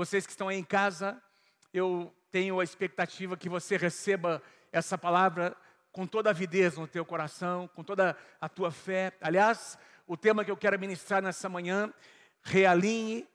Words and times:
Vocês 0.00 0.24
que 0.24 0.32
estão 0.32 0.48
aí 0.48 0.56
em 0.56 0.64
casa, 0.64 1.22
eu 1.74 2.10
tenho 2.30 2.58
a 2.58 2.64
expectativa 2.64 3.36
que 3.36 3.50
você 3.50 3.76
receba 3.76 4.42
essa 4.72 4.96
palavra 4.96 5.54
com 5.92 6.06
toda 6.06 6.30
a 6.30 6.32
avidez 6.32 6.78
no 6.78 6.88
teu 6.88 7.04
coração, 7.04 7.68
com 7.74 7.84
toda 7.84 8.16
a 8.40 8.48
tua 8.48 8.70
fé. 8.70 9.12
Aliás, 9.20 9.78
o 10.06 10.16
tema 10.16 10.42
que 10.42 10.50
eu 10.50 10.56
quero 10.56 10.80
ministrar 10.80 11.20
nessa 11.20 11.50
manhã, 11.50 11.92
realinhe 12.42 13.28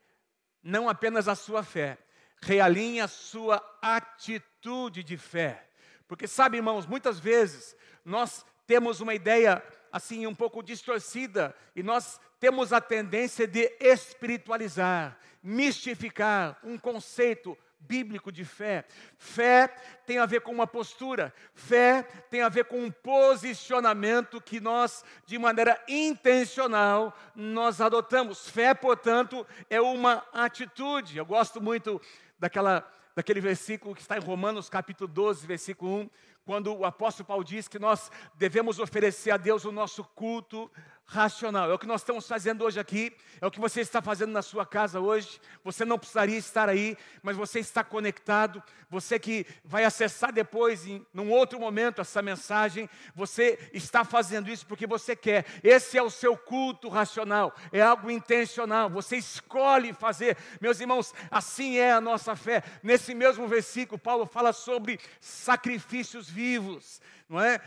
não 0.64 0.90
apenas 0.90 1.28
a 1.28 1.36
sua 1.36 1.62
fé, 1.62 2.00
realinhe 2.42 3.00
a 3.00 3.08
sua 3.08 3.64
atitude 3.80 5.04
de 5.04 5.18
fé. 5.18 5.70
Porque 6.08 6.26
sabe, 6.26 6.58
irmãos, 6.58 6.88
muitas 6.88 7.20
vezes 7.20 7.78
nós 8.04 8.44
temos 8.66 9.02
uma 9.02 9.14
ideia 9.14 9.64
assim 9.92 10.26
um 10.26 10.34
pouco 10.34 10.64
distorcida 10.64 11.56
e 11.76 11.84
nós 11.84 12.20
temos 12.46 12.72
a 12.72 12.80
tendência 12.80 13.48
de 13.48 13.76
espiritualizar, 13.80 15.18
mistificar 15.42 16.60
um 16.64 16.78
conceito 16.78 17.58
bíblico 17.80 18.32
de 18.32 18.46
fé. 18.46 18.86
Fé 19.18 19.68
tem 20.06 20.20
a 20.20 20.28
ver 20.28 20.42
com 20.42 20.52
uma 20.52 20.68
postura, 20.68 21.34
fé 21.56 22.04
tem 22.30 22.44
a 22.44 22.50
ver 22.50 22.66
com 22.66 22.84
um 22.84 22.92
posicionamento 22.92 24.40
que 24.40 24.60
nós, 24.60 25.04
de 25.26 25.40
maneira 25.40 25.84
intencional, 25.88 27.18
nós 27.36 27.82
adotamos. 27.82 28.48
Fé, 28.48 28.76
portanto, 28.76 29.44
é 29.68 29.82
uma 29.82 30.24
atitude. 30.32 31.18
Eu 31.18 31.26
gosto 31.26 31.60
muito 31.60 32.00
daquela 32.38 32.88
daquele 33.16 33.40
versículo 33.40 33.96
que 33.96 34.02
está 34.02 34.18
em 34.18 34.22
Romanos 34.22 34.70
capítulo 34.70 35.08
12, 35.08 35.48
versículo 35.48 36.02
1, 36.02 36.10
quando 36.46 36.76
o 36.76 36.86
apóstolo 36.86 37.26
Paulo 37.26 37.44
diz 37.44 37.68
que 37.68 37.80
nós 37.80 38.12
devemos 38.36 38.78
oferecer 38.78 39.32
a 39.32 39.38
Deus 39.38 39.64
o 39.64 39.72
nosso 39.72 40.04
culto 40.04 40.70
racional. 41.06 41.70
É 41.70 41.74
o 41.74 41.80
que 41.80 41.86
nós 41.86 42.02
estamos 42.02 42.28
fazendo 42.28 42.64
hoje 42.64 42.80
aqui, 42.80 43.16
é 43.40 43.46
o 43.46 43.52
que 43.52 43.60
você 43.60 43.82
está 43.82 44.02
fazendo 44.02 44.32
na 44.32 44.42
sua 44.42 44.66
casa 44.66 45.00
hoje. 45.00 45.40
Você 45.64 45.86
não 45.86 46.00
precisaria 46.00 46.38
estar 46.38 46.68
aí, 46.68 46.98
mas 47.22 47.38
você 47.38 47.60
está 47.60 47.84
conectado. 47.84 48.62
Você 48.90 49.20
que 49.20 49.46
vai 49.64 49.84
acessar 49.84 50.32
depois, 50.32 50.86
em 50.88 51.06
num 51.14 51.30
outro 51.30 51.60
momento, 51.60 52.02
essa 52.02 52.22
mensagem, 52.22 52.90
você 53.16 53.70
está 53.74 54.04
fazendo 54.04 54.50
isso 54.50 54.66
porque 54.66 54.88
você 54.88 55.16
quer. 55.16 55.46
Esse 55.64 55.98
é 55.98 56.04
o 56.04 56.10
seu 56.10 56.36
culto 56.38 56.90
racional, 56.90 57.54
é 57.72 57.82
algo 57.82 58.10
intencional. 58.10 58.90
Você 58.90 59.18
escolhe 59.18 59.94
fazer. 59.94 60.38
Meus 60.60 60.80
irmãos, 60.80 61.14
assim 61.30 61.78
é 61.78 61.92
a 61.92 62.02
nossa 62.02 62.36
fé. 62.36 62.64
Nesse 62.82 63.14
mesmo 63.14 63.48
versículo, 63.48 64.00
Paulo 64.00 64.26
fala 64.26 64.54
sobre 64.54 65.00
sacrifícios 65.20 66.30
vivos 66.30 67.02
não 67.28 67.42
é? 67.42 67.60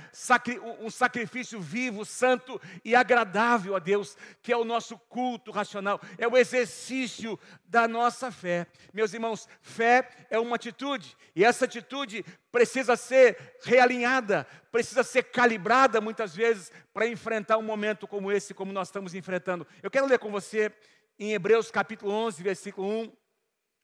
Um 0.80 0.88
sacrifício 0.88 1.60
vivo, 1.60 2.04
santo 2.04 2.60
e 2.84 2.94
agradável 2.94 3.74
a 3.74 3.78
Deus, 3.78 4.16
que 4.40 4.52
é 4.52 4.56
o 4.56 4.64
nosso 4.64 4.96
culto 4.96 5.50
racional, 5.50 6.00
é 6.16 6.28
o 6.28 6.36
exercício 6.36 7.38
da 7.64 7.88
nossa 7.88 8.30
fé. 8.30 8.66
Meus 8.92 9.12
irmãos, 9.12 9.48
fé 9.60 10.08
é 10.30 10.38
uma 10.38 10.56
atitude, 10.56 11.16
e 11.34 11.44
essa 11.44 11.64
atitude 11.64 12.24
precisa 12.52 12.96
ser 12.96 13.56
realinhada, 13.64 14.46
precisa 14.70 15.02
ser 15.02 15.24
calibrada 15.24 16.00
muitas 16.00 16.34
vezes 16.34 16.70
para 16.92 17.06
enfrentar 17.06 17.58
um 17.58 17.62
momento 17.62 18.06
como 18.06 18.30
esse, 18.30 18.54
como 18.54 18.72
nós 18.72 18.88
estamos 18.88 19.14
enfrentando. 19.14 19.66
Eu 19.82 19.90
quero 19.90 20.06
ler 20.06 20.18
com 20.18 20.30
você 20.30 20.72
em 21.18 21.32
Hebreus 21.32 21.70
capítulo 21.70 22.12
11, 22.12 22.42
versículo 22.42 22.88
1, 22.88 23.12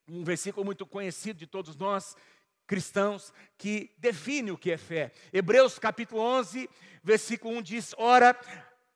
um 0.07 0.23
versículo 0.23 0.65
muito 0.65 0.87
conhecido 0.87 1.39
de 1.39 1.47
todos 1.47 1.77
nós 1.77 2.15
cristãos 2.67 3.33
que 3.59 3.91
define 3.99 4.51
o 4.51 4.59
que 4.59 4.73
é 4.73 4.77
fé. 4.77 5.13
Hebreus 5.33 5.79
capítulo 5.79 6.21
11, 6.21 6.69
versículo 7.03 7.57
1 7.59 7.63
diz: 7.63 7.95
Ora, 7.97 8.39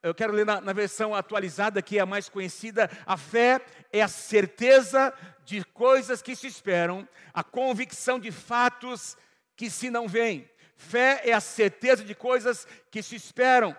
eu 0.01 0.13
quero 0.15 0.33
ler 0.33 0.45
na, 0.45 0.61
na, 0.61 0.73
versão 0.73 1.13
atualizada, 1.13 1.81
que 1.81 1.97
é 1.97 2.01
a 2.01 2.05
mais 2.05 2.29
conhecida: 2.29 2.89
a 3.05 3.17
fé 3.17 3.61
é 3.91 4.01
a 4.01 4.07
certeza 4.07 5.13
de 5.43 5.63
coisas 5.65 6.21
que 6.21 6.35
se 6.35 6.47
esperam, 6.47 7.07
a 7.33 7.43
convicção 7.43 8.19
de 8.19 8.31
fatos 8.31 9.17
que 9.55 9.69
se 9.69 9.89
não 9.89 10.07
veem. 10.07 10.49
Fé 10.75 11.21
é 11.25 11.33
a 11.33 11.41
certeza 11.41 12.03
de 12.05 12.15
coisas 12.15 12.65
que 12.89 13.03
se 13.03 13.15
esperam, 13.15 13.77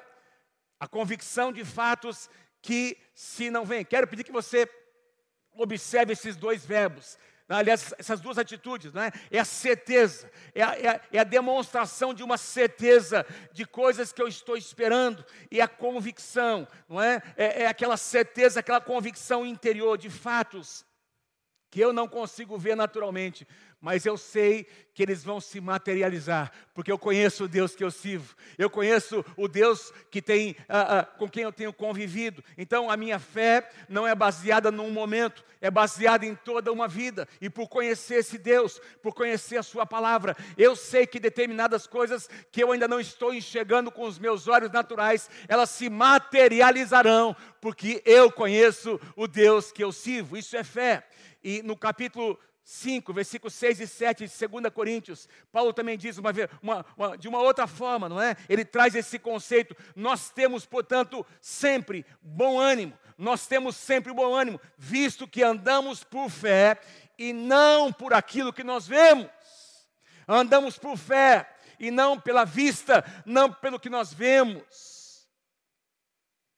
a 0.78 0.86
convicção 0.86 1.50
de 1.50 1.64
fatos 1.64 2.28
que 2.60 2.98
se 3.14 3.50
não 3.50 3.64
veem. 3.64 3.84
Quero 3.84 4.06
pedir 4.06 4.24
que 4.24 4.32
você 4.32 4.68
observe 5.54 6.12
esses 6.12 6.36
dois 6.36 6.64
verbos 6.64 7.18
aliás, 7.56 7.92
essas 7.98 8.20
duas 8.20 8.38
atitudes, 8.38 8.92
não 8.92 9.02
é? 9.02 9.10
é 9.30 9.38
a 9.38 9.44
certeza, 9.44 10.30
é 10.54 10.62
a, 10.62 10.78
é, 10.78 10.88
a, 10.88 11.00
é 11.12 11.18
a, 11.18 11.24
demonstração 11.24 12.14
de 12.14 12.22
uma 12.22 12.38
certeza 12.38 13.26
de 13.52 13.64
coisas 13.64 14.12
que 14.12 14.22
eu 14.22 14.28
estou 14.28 14.56
esperando, 14.56 15.24
e 15.50 15.60
a 15.60 15.68
convicção, 15.68 16.66
não 16.88 17.00
é? 17.00 17.22
é? 17.36 17.62
É 17.62 17.66
aquela 17.66 17.96
certeza, 17.96 18.60
aquela 18.60 18.80
convicção 18.80 19.44
interior 19.44 19.98
de 19.98 20.08
fatos 20.08 20.84
que 21.70 21.80
eu 21.80 21.92
não 21.92 22.08
consigo 22.08 22.58
ver 22.58 22.76
naturalmente, 22.76 23.46
mas 23.80 24.04
eu 24.04 24.18
sei 24.18 24.66
que 24.92 25.02
eles 25.02 25.24
vão 25.24 25.40
se 25.40 25.60
materializar, 25.60 26.52
porque 26.74 26.92
eu 26.92 26.98
conheço 26.98 27.44
o 27.44 27.48
Deus 27.48 27.74
que 27.74 27.82
eu 27.82 27.90
sirvo, 27.90 28.34
eu 28.58 28.68
conheço 28.68 29.24
o 29.36 29.48
Deus 29.48 29.92
que 30.10 30.20
tem, 30.20 30.50
uh, 30.50 31.00
uh, 31.00 31.18
com 31.18 31.28
quem 31.28 31.44
eu 31.44 31.52
tenho 31.52 31.72
convivido. 31.72 32.44
Então 32.58 32.90
a 32.90 32.96
minha 32.96 33.18
fé 33.18 33.70
não 33.88 34.06
é 34.06 34.14
baseada 34.14 34.70
num 34.70 34.90
momento, 34.90 35.42
é 35.60 35.70
baseada 35.70 36.26
em 36.26 36.34
toda 36.34 36.70
uma 36.70 36.86
vida. 36.86 37.26
E 37.40 37.48
por 37.48 37.68
conhecer 37.68 38.16
esse 38.16 38.36
Deus, 38.36 38.80
por 39.02 39.14
conhecer 39.14 39.56
a 39.56 39.62
Sua 39.62 39.86
palavra, 39.86 40.36
eu 40.58 40.76
sei 40.76 41.06
que 41.06 41.18
determinadas 41.18 41.86
coisas 41.86 42.28
que 42.52 42.62
eu 42.62 42.72
ainda 42.72 42.86
não 42.86 43.00
estou 43.00 43.32
enxergando 43.32 43.90
com 43.90 44.04
os 44.04 44.18
meus 44.18 44.48
olhos 44.48 44.70
naturais, 44.70 45.30
elas 45.48 45.70
se 45.70 45.88
materializarão, 45.88 47.34
porque 47.60 48.02
eu 48.04 48.30
conheço 48.30 49.00
o 49.16 49.26
Deus 49.26 49.72
que 49.72 49.82
eu 49.82 49.92
sirvo. 49.92 50.36
Isso 50.36 50.56
é 50.56 50.64
fé. 50.64 51.06
E 51.42 51.62
no 51.62 51.74
capítulo 51.74 52.38
5, 52.62 53.12
versículos 53.12 53.54
6 53.54 53.80
e 53.80 53.86
7 53.86 54.26
de 54.26 54.48
2 54.48 54.72
Coríntios, 54.72 55.28
Paulo 55.50 55.72
também 55.72 55.98
diz 55.98 56.18
uma, 56.18 56.30
uma, 56.62 56.86
uma, 56.96 57.18
de 57.18 57.28
uma 57.28 57.40
outra 57.40 57.66
forma, 57.66 58.08
não 58.08 58.20
é? 58.20 58.36
Ele 58.48 58.64
traz 58.64 58.94
esse 58.94 59.18
conceito. 59.18 59.76
Nós 59.96 60.30
temos, 60.30 60.66
portanto, 60.66 61.26
sempre 61.40 62.04
bom 62.22 62.60
ânimo. 62.60 62.96
Nós 63.16 63.46
temos 63.46 63.76
sempre 63.76 64.12
bom 64.12 64.34
ânimo, 64.34 64.60
visto 64.78 65.26
que 65.26 65.42
andamos 65.42 66.04
por 66.04 66.30
fé 66.30 66.80
e 67.18 67.32
não 67.32 67.92
por 67.92 68.14
aquilo 68.14 68.52
que 68.52 68.64
nós 68.64 68.86
vemos. 68.86 69.28
Andamos 70.26 70.78
por 70.78 70.96
fé 70.96 71.54
e 71.78 71.90
não 71.90 72.20
pela 72.20 72.44
vista, 72.44 73.04
não 73.26 73.52
pelo 73.52 73.80
que 73.80 73.90
nós 73.90 74.12
vemos. 74.12 75.28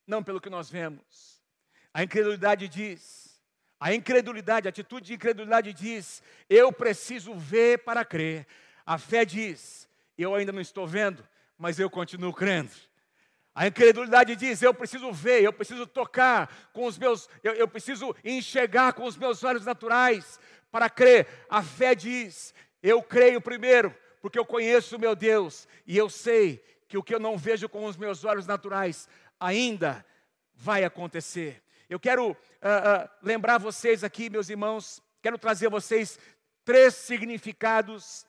Não 0.06 0.22
pelo 0.22 0.40
que 0.40 0.50
nós 0.50 0.68
vemos. 0.68 1.40
A 1.94 2.02
incredulidade 2.02 2.68
diz: 2.68 3.21
a 3.82 3.92
incredulidade, 3.92 4.68
a 4.68 4.70
atitude 4.70 5.06
de 5.06 5.14
incredulidade 5.14 5.72
diz: 5.72 6.22
eu 6.48 6.70
preciso 6.70 7.34
ver 7.34 7.78
para 7.78 8.04
crer. 8.04 8.46
A 8.86 8.96
fé 8.96 9.24
diz: 9.24 9.88
eu 10.16 10.36
ainda 10.36 10.52
não 10.52 10.60
estou 10.60 10.86
vendo, 10.86 11.26
mas 11.58 11.80
eu 11.80 11.90
continuo 11.90 12.32
crendo. 12.32 12.70
A 13.52 13.66
incredulidade 13.66 14.36
diz: 14.36 14.62
eu 14.62 14.72
preciso 14.72 15.12
ver, 15.12 15.42
eu 15.42 15.52
preciso 15.52 15.84
tocar 15.84 16.70
com 16.72 16.86
os 16.86 16.96
meus, 16.96 17.28
eu, 17.42 17.54
eu 17.54 17.66
preciso 17.66 18.14
enxergar 18.24 18.92
com 18.92 19.02
os 19.02 19.16
meus 19.16 19.42
olhos 19.42 19.66
naturais 19.66 20.38
para 20.70 20.88
crer. 20.88 21.26
A 21.50 21.60
fé 21.60 21.92
diz: 21.92 22.54
eu 22.84 23.02
creio 23.02 23.40
primeiro, 23.40 23.92
porque 24.20 24.38
eu 24.38 24.46
conheço 24.46 24.94
o 24.94 25.00
meu 25.00 25.16
Deus 25.16 25.66
e 25.84 25.98
eu 25.98 26.08
sei 26.08 26.64
que 26.86 26.96
o 26.96 27.02
que 27.02 27.12
eu 27.12 27.18
não 27.18 27.36
vejo 27.36 27.68
com 27.68 27.84
os 27.84 27.96
meus 27.96 28.24
olhos 28.24 28.46
naturais 28.46 29.08
ainda 29.40 30.06
vai 30.54 30.84
acontecer. 30.84 31.60
Eu 31.92 32.00
quero 32.00 32.30
uh, 32.30 32.34
uh, 32.34 33.10
lembrar 33.22 33.58
vocês 33.58 34.02
aqui, 34.02 34.30
meus 34.30 34.48
irmãos, 34.48 35.02
quero 35.20 35.36
trazer 35.36 35.66
a 35.66 35.70
vocês 35.70 36.18
três 36.64 36.94
significados 36.94 38.26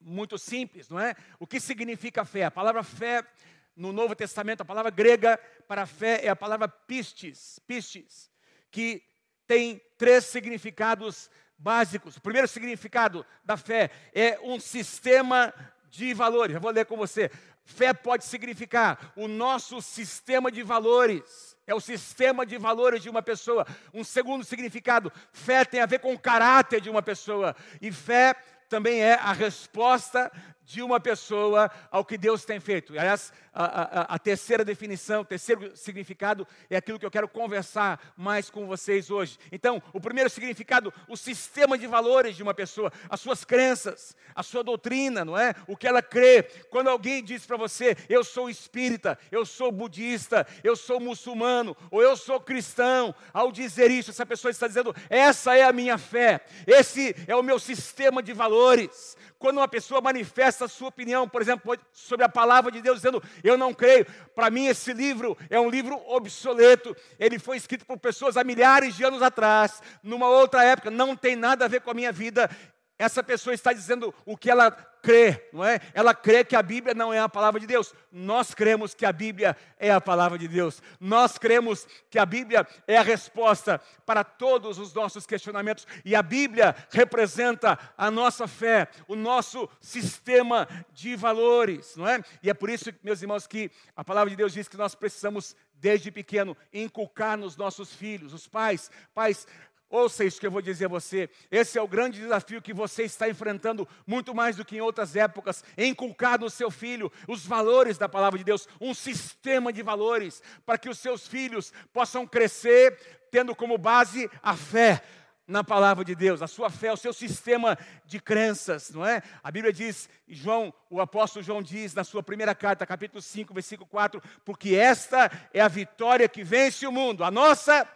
muito 0.00 0.38
simples, 0.38 0.88
não 0.88 1.00
é? 1.00 1.16
O 1.40 1.46
que 1.46 1.58
significa 1.58 2.24
fé? 2.24 2.44
A 2.44 2.52
palavra 2.52 2.84
fé 2.84 3.26
no 3.74 3.92
Novo 3.92 4.14
Testamento, 4.14 4.60
a 4.60 4.64
palavra 4.64 4.92
grega 4.92 5.36
para 5.66 5.86
fé 5.86 6.20
é 6.24 6.28
a 6.28 6.36
palavra 6.36 6.68
pistes, 6.68 7.58
pistes, 7.66 8.30
que 8.70 9.02
tem 9.44 9.82
três 9.96 10.26
significados 10.26 11.28
básicos. 11.58 12.16
O 12.16 12.20
primeiro 12.20 12.46
significado 12.46 13.26
da 13.44 13.56
fé 13.56 13.90
é 14.14 14.38
um 14.40 14.60
sistema 14.60 15.52
de 15.90 16.14
valores. 16.14 16.54
Eu 16.54 16.60
vou 16.60 16.70
ler 16.70 16.86
com 16.86 16.96
você. 16.96 17.28
Fé 17.64 17.92
pode 17.92 18.24
significar 18.24 19.12
o 19.16 19.26
nosso 19.26 19.82
sistema 19.82 20.48
de 20.52 20.62
valores 20.62 21.57
é 21.68 21.74
o 21.74 21.80
sistema 21.80 22.46
de 22.46 22.56
valores 22.56 23.02
de 23.02 23.10
uma 23.10 23.22
pessoa. 23.22 23.66
Um 23.92 24.02
segundo 24.02 24.42
significado, 24.42 25.12
fé 25.30 25.66
tem 25.66 25.80
a 25.80 25.86
ver 25.86 26.00
com 26.00 26.14
o 26.14 26.18
caráter 26.18 26.80
de 26.80 26.88
uma 26.88 27.02
pessoa. 27.02 27.54
E 27.80 27.92
fé 27.92 28.34
também 28.70 29.02
é 29.02 29.14
a 29.14 29.32
resposta 29.32 30.32
de 30.68 30.82
uma 30.82 31.00
pessoa 31.00 31.70
ao 31.90 32.04
que 32.04 32.18
Deus 32.18 32.44
tem 32.44 32.60
feito. 32.60 32.92
Aliás, 32.92 33.32
a, 33.54 33.64
a, 33.64 34.02
a, 34.14 34.18
terceira 34.18 34.62
definição, 34.62 35.22
o 35.22 35.24
terceiro 35.24 35.74
significado 35.74 36.46
é 36.68 36.76
aquilo 36.76 36.98
que 36.98 37.06
eu 37.06 37.10
quero 37.10 37.26
conversar 37.26 38.12
mais 38.14 38.50
com 38.50 38.66
vocês 38.66 39.10
hoje. 39.10 39.38
Então, 39.50 39.82
o 39.94 40.00
primeiro 40.00 40.28
significado, 40.28 40.92
o 41.08 41.16
sistema 41.16 41.78
de 41.78 41.86
valores 41.86 42.36
de 42.36 42.42
uma 42.42 42.52
pessoa, 42.52 42.92
as 43.08 43.18
suas 43.18 43.46
crenças, 43.46 44.14
a 44.34 44.42
sua 44.42 44.62
doutrina, 44.62 45.24
não 45.24 45.38
é? 45.38 45.54
O 45.66 45.74
que 45.74 45.88
ela 45.88 46.02
crê. 46.02 46.42
Quando 46.68 46.90
alguém 46.90 47.24
diz 47.24 47.46
para 47.46 47.56
você, 47.56 47.96
eu 48.06 48.22
sou 48.22 48.50
espírita, 48.50 49.18
eu 49.32 49.46
sou 49.46 49.72
budista, 49.72 50.46
eu 50.62 50.76
sou 50.76 51.00
muçulmano, 51.00 51.74
ou 51.90 52.02
eu 52.02 52.14
sou 52.14 52.38
cristão, 52.38 53.14
ao 53.32 53.50
dizer 53.50 53.90
isso, 53.90 54.10
essa 54.10 54.26
pessoa 54.26 54.50
está 54.50 54.68
dizendo, 54.68 54.94
essa 55.08 55.56
é 55.56 55.62
a 55.62 55.72
minha 55.72 55.96
fé, 55.96 56.42
esse 56.66 57.16
é 57.26 57.34
o 57.34 57.42
meu 57.42 57.58
sistema 57.58 58.22
de 58.22 58.34
valores. 58.34 59.16
Quando 59.38 59.58
uma 59.58 59.68
pessoa 59.68 60.00
manifesta 60.00 60.64
a 60.64 60.68
sua 60.68 60.88
opinião, 60.88 61.28
por 61.28 61.40
exemplo, 61.40 61.76
sobre 61.92 62.24
a 62.24 62.28
palavra 62.28 62.72
de 62.72 62.82
Deus, 62.82 62.96
dizendo, 62.96 63.22
eu 63.44 63.56
não 63.56 63.72
creio, 63.72 64.04
para 64.34 64.50
mim 64.50 64.66
esse 64.66 64.92
livro 64.92 65.38
é 65.48 65.60
um 65.60 65.70
livro 65.70 66.00
obsoleto, 66.08 66.96
ele 67.20 67.38
foi 67.38 67.56
escrito 67.56 67.86
por 67.86 67.98
pessoas 67.98 68.36
há 68.36 68.42
milhares 68.42 68.96
de 68.96 69.04
anos 69.04 69.22
atrás, 69.22 69.80
numa 70.02 70.28
outra 70.28 70.64
época, 70.64 70.90
não 70.90 71.14
tem 71.14 71.36
nada 71.36 71.64
a 71.64 71.68
ver 71.68 71.82
com 71.82 71.90
a 71.90 71.94
minha 71.94 72.10
vida, 72.10 72.50
essa 72.98 73.22
pessoa 73.22 73.54
está 73.54 73.72
dizendo 73.72 74.12
o 74.26 74.36
que 74.36 74.50
ela 74.50 74.70
crê, 75.00 75.48
não 75.52 75.64
é? 75.64 75.80
Ela 75.94 76.12
crê 76.12 76.44
que 76.44 76.56
a 76.56 76.62
Bíblia 76.62 76.94
não 76.94 77.12
é 77.12 77.20
a 77.20 77.28
palavra 77.28 77.60
de 77.60 77.66
Deus. 77.66 77.94
Nós 78.10 78.54
cremos 78.54 78.94
que 78.94 79.06
a 79.06 79.12
Bíblia 79.12 79.56
é 79.78 79.90
a 79.92 80.00
palavra 80.00 80.36
de 80.36 80.48
Deus. 80.48 80.82
Nós 81.00 81.38
cremos 81.38 81.86
que 82.10 82.18
a 82.18 82.26
Bíblia 82.26 82.66
é 82.86 82.96
a 82.96 83.02
resposta 83.02 83.80
para 84.04 84.24
todos 84.24 84.78
os 84.78 84.92
nossos 84.92 85.26
questionamentos. 85.26 85.86
E 86.04 86.16
a 86.16 86.22
Bíblia 86.22 86.74
representa 86.90 87.78
a 87.96 88.10
nossa 88.10 88.48
fé, 88.48 88.88
o 89.06 89.14
nosso 89.14 89.68
sistema 89.80 90.68
de 90.92 91.14
valores, 91.14 91.94
não 91.96 92.06
é? 92.06 92.20
E 92.42 92.50
é 92.50 92.54
por 92.54 92.68
isso, 92.68 92.92
meus 93.02 93.22
irmãos, 93.22 93.46
que 93.46 93.70
a 93.96 94.04
palavra 94.04 94.30
de 94.30 94.36
Deus 94.36 94.52
diz 94.52 94.68
que 94.68 94.76
nós 94.76 94.94
precisamos 94.94 95.54
desde 95.80 96.10
pequeno, 96.10 96.56
inculcar 96.72 97.36
nos 97.36 97.56
nossos 97.56 97.92
filhos, 97.92 98.32
os 98.32 98.48
pais, 98.48 98.90
pais, 99.14 99.46
Ouça 99.90 100.22
isso 100.24 100.38
que 100.38 100.46
eu 100.46 100.50
vou 100.50 100.60
dizer 100.60 100.84
a 100.84 100.88
você. 100.88 101.30
Esse 101.50 101.78
é 101.78 101.82
o 101.82 101.88
grande 101.88 102.20
desafio 102.20 102.60
que 102.60 102.74
você 102.74 103.04
está 103.04 103.28
enfrentando, 103.28 103.88
muito 104.06 104.34
mais 104.34 104.56
do 104.56 104.64
que 104.64 104.76
em 104.76 104.80
outras 104.80 105.16
épocas. 105.16 105.64
Inculcar 105.78 106.38
no 106.38 106.50
seu 106.50 106.70
filho 106.70 107.10
os 107.26 107.46
valores 107.46 107.96
da 107.96 108.08
palavra 108.08 108.38
de 108.38 108.44
Deus, 108.44 108.68
um 108.80 108.92
sistema 108.92 109.72
de 109.72 109.82
valores, 109.82 110.42
para 110.66 110.76
que 110.76 110.90
os 110.90 110.98
seus 110.98 111.26
filhos 111.26 111.72
possam 111.92 112.26
crescer 112.26 112.98
tendo 113.30 113.54
como 113.54 113.78
base 113.78 114.30
a 114.42 114.54
fé 114.56 115.02
na 115.46 115.64
palavra 115.64 116.04
de 116.04 116.14
Deus, 116.14 116.42
a 116.42 116.46
sua 116.46 116.68
fé, 116.68 116.92
o 116.92 116.96
seu 116.96 117.12
sistema 117.12 117.78
de 118.04 118.20
crenças, 118.20 118.90
não 118.90 119.04
é? 119.04 119.22
A 119.42 119.50
Bíblia 119.50 119.72
diz, 119.72 120.06
João, 120.28 120.72
o 120.90 121.00
apóstolo 121.00 121.42
João 121.42 121.62
diz 121.62 121.94
na 121.94 122.04
sua 122.04 122.22
primeira 122.22 122.54
carta, 122.54 122.86
capítulo 122.86 123.22
5, 123.22 123.54
versículo 123.54 123.88
4, 123.88 124.22
porque 124.44 124.74
esta 124.74 125.30
é 125.54 125.62
a 125.62 125.68
vitória 125.68 126.28
que 126.28 126.44
vence 126.44 126.86
o 126.86 126.92
mundo, 126.92 127.24
a 127.24 127.30
nossa 127.30 127.88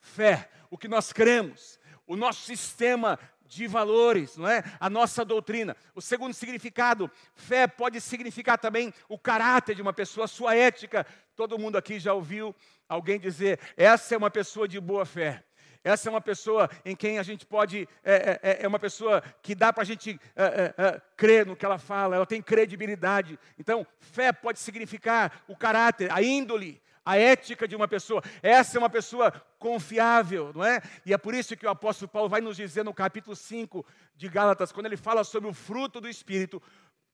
fé 0.00 0.48
o 0.70 0.76
que 0.76 0.88
nós 0.88 1.12
cremos, 1.12 1.78
o 2.06 2.16
nosso 2.16 2.42
sistema 2.42 3.18
de 3.46 3.66
valores, 3.66 4.36
não 4.36 4.46
é? 4.46 4.62
A 4.78 4.90
nossa 4.90 5.24
doutrina. 5.24 5.76
O 5.94 6.00
segundo 6.00 6.34
significado, 6.34 7.10
fé 7.34 7.66
pode 7.66 8.00
significar 8.00 8.58
também 8.58 8.92
o 9.08 9.18
caráter 9.18 9.74
de 9.74 9.82
uma 9.82 9.92
pessoa, 9.92 10.28
sua 10.28 10.54
ética. 10.54 11.06
Todo 11.34 11.58
mundo 11.58 11.78
aqui 11.78 11.98
já 11.98 12.12
ouviu 12.12 12.54
alguém 12.88 13.18
dizer: 13.18 13.58
essa 13.76 14.14
é 14.14 14.18
uma 14.18 14.30
pessoa 14.30 14.68
de 14.68 14.78
boa 14.78 15.06
fé. 15.06 15.42
Essa 15.82 16.08
é 16.08 16.10
uma 16.10 16.20
pessoa 16.20 16.68
em 16.84 16.94
quem 16.94 17.18
a 17.18 17.22
gente 17.22 17.46
pode, 17.46 17.88
é, 18.04 18.40
é, 18.42 18.58
é 18.64 18.68
uma 18.68 18.78
pessoa 18.80 19.22
que 19.40 19.54
dá 19.54 19.72
para 19.72 19.82
a 19.82 19.86
gente 19.86 20.20
é, 20.36 20.44
é, 20.44 20.74
é, 20.76 21.00
crer 21.16 21.46
no 21.46 21.56
que 21.56 21.64
ela 21.64 21.78
fala, 21.78 22.16
ela 22.16 22.26
tem 22.26 22.42
credibilidade. 22.42 23.38
Então, 23.58 23.86
fé 23.98 24.32
pode 24.32 24.58
significar 24.58 25.44
o 25.46 25.56
caráter, 25.56 26.12
a 26.12 26.20
índole, 26.20 26.82
a 27.08 27.16
ética 27.16 27.66
de 27.66 27.74
uma 27.74 27.88
pessoa. 27.88 28.22
Essa 28.42 28.76
é 28.76 28.78
uma 28.78 28.90
pessoa 28.90 29.32
confiável, 29.58 30.52
não 30.54 30.62
é? 30.62 30.82
E 31.06 31.14
é 31.14 31.16
por 31.16 31.32
isso 31.34 31.56
que 31.56 31.64
o 31.64 31.70
apóstolo 31.70 32.06
Paulo 32.06 32.28
vai 32.28 32.42
nos 32.42 32.58
dizer 32.58 32.84
no 32.84 32.92
capítulo 32.92 33.34
5 33.34 33.82
de 34.14 34.28
Gálatas, 34.28 34.72
quando 34.72 34.84
ele 34.84 34.96
fala 34.98 35.24
sobre 35.24 35.48
o 35.48 35.54
fruto 35.54 36.02
do 36.02 36.08
Espírito, 36.08 36.62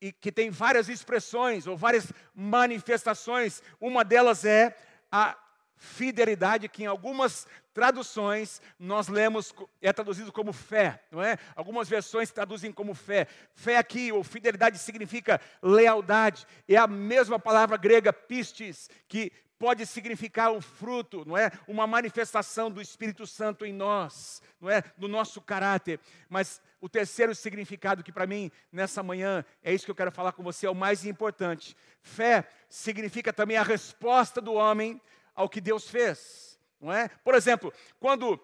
e 0.00 0.10
que 0.10 0.32
tem 0.32 0.50
várias 0.50 0.88
expressões 0.88 1.68
ou 1.68 1.76
várias 1.76 2.12
manifestações. 2.34 3.62
Uma 3.80 4.04
delas 4.04 4.44
é 4.44 4.76
a 5.12 5.38
fidelidade, 5.76 6.68
que 6.68 6.82
em 6.82 6.86
algumas 6.86 7.46
traduções 7.72 8.62
nós 8.78 9.06
lemos, 9.08 9.54
é 9.80 9.92
traduzido 9.92 10.32
como 10.32 10.52
fé, 10.52 11.02
não 11.10 11.22
é? 11.22 11.36
Algumas 11.54 11.88
versões 11.88 12.32
traduzem 12.32 12.72
como 12.72 12.94
fé. 12.94 13.26
Fé 13.52 13.76
aqui, 13.76 14.10
ou 14.10 14.24
fidelidade, 14.24 14.78
significa 14.78 15.40
lealdade. 15.62 16.46
É 16.68 16.76
a 16.76 16.86
mesma 16.86 17.38
palavra 17.38 17.76
grega 17.76 18.12
pistis, 18.12 18.88
que 19.08 19.32
pode 19.58 19.86
significar 19.86 20.50
um 20.52 20.60
fruto, 20.60 21.24
não 21.26 21.36
é? 21.36 21.50
Uma 21.66 21.86
manifestação 21.86 22.70
do 22.70 22.80
Espírito 22.80 23.26
Santo 23.26 23.64
em 23.64 23.72
nós, 23.72 24.42
não 24.60 24.68
é? 24.68 24.82
Do 24.96 25.08
nosso 25.08 25.40
caráter. 25.40 26.00
Mas 26.28 26.60
o 26.80 26.88
terceiro 26.88 27.34
significado 27.34 28.02
que 28.02 28.12
para 28.12 28.26
mim 28.26 28.50
nessa 28.70 29.02
manhã 29.02 29.44
é 29.62 29.72
isso 29.72 29.84
que 29.84 29.90
eu 29.90 29.94
quero 29.94 30.12
falar 30.12 30.32
com 30.32 30.42
você, 30.42 30.66
é 30.66 30.70
o 30.70 30.74
mais 30.74 31.04
importante. 31.04 31.76
Fé 32.02 32.46
significa 32.68 33.32
também 33.32 33.56
a 33.56 33.62
resposta 33.62 34.40
do 34.40 34.52
homem 34.52 35.00
ao 35.34 35.48
que 35.48 35.60
Deus 35.60 35.88
fez, 35.88 36.58
não 36.80 36.92
é? 36.92 37.08
Por 37.08 37.34
exemplo, 37.34 37.72
quando 37.98 38.40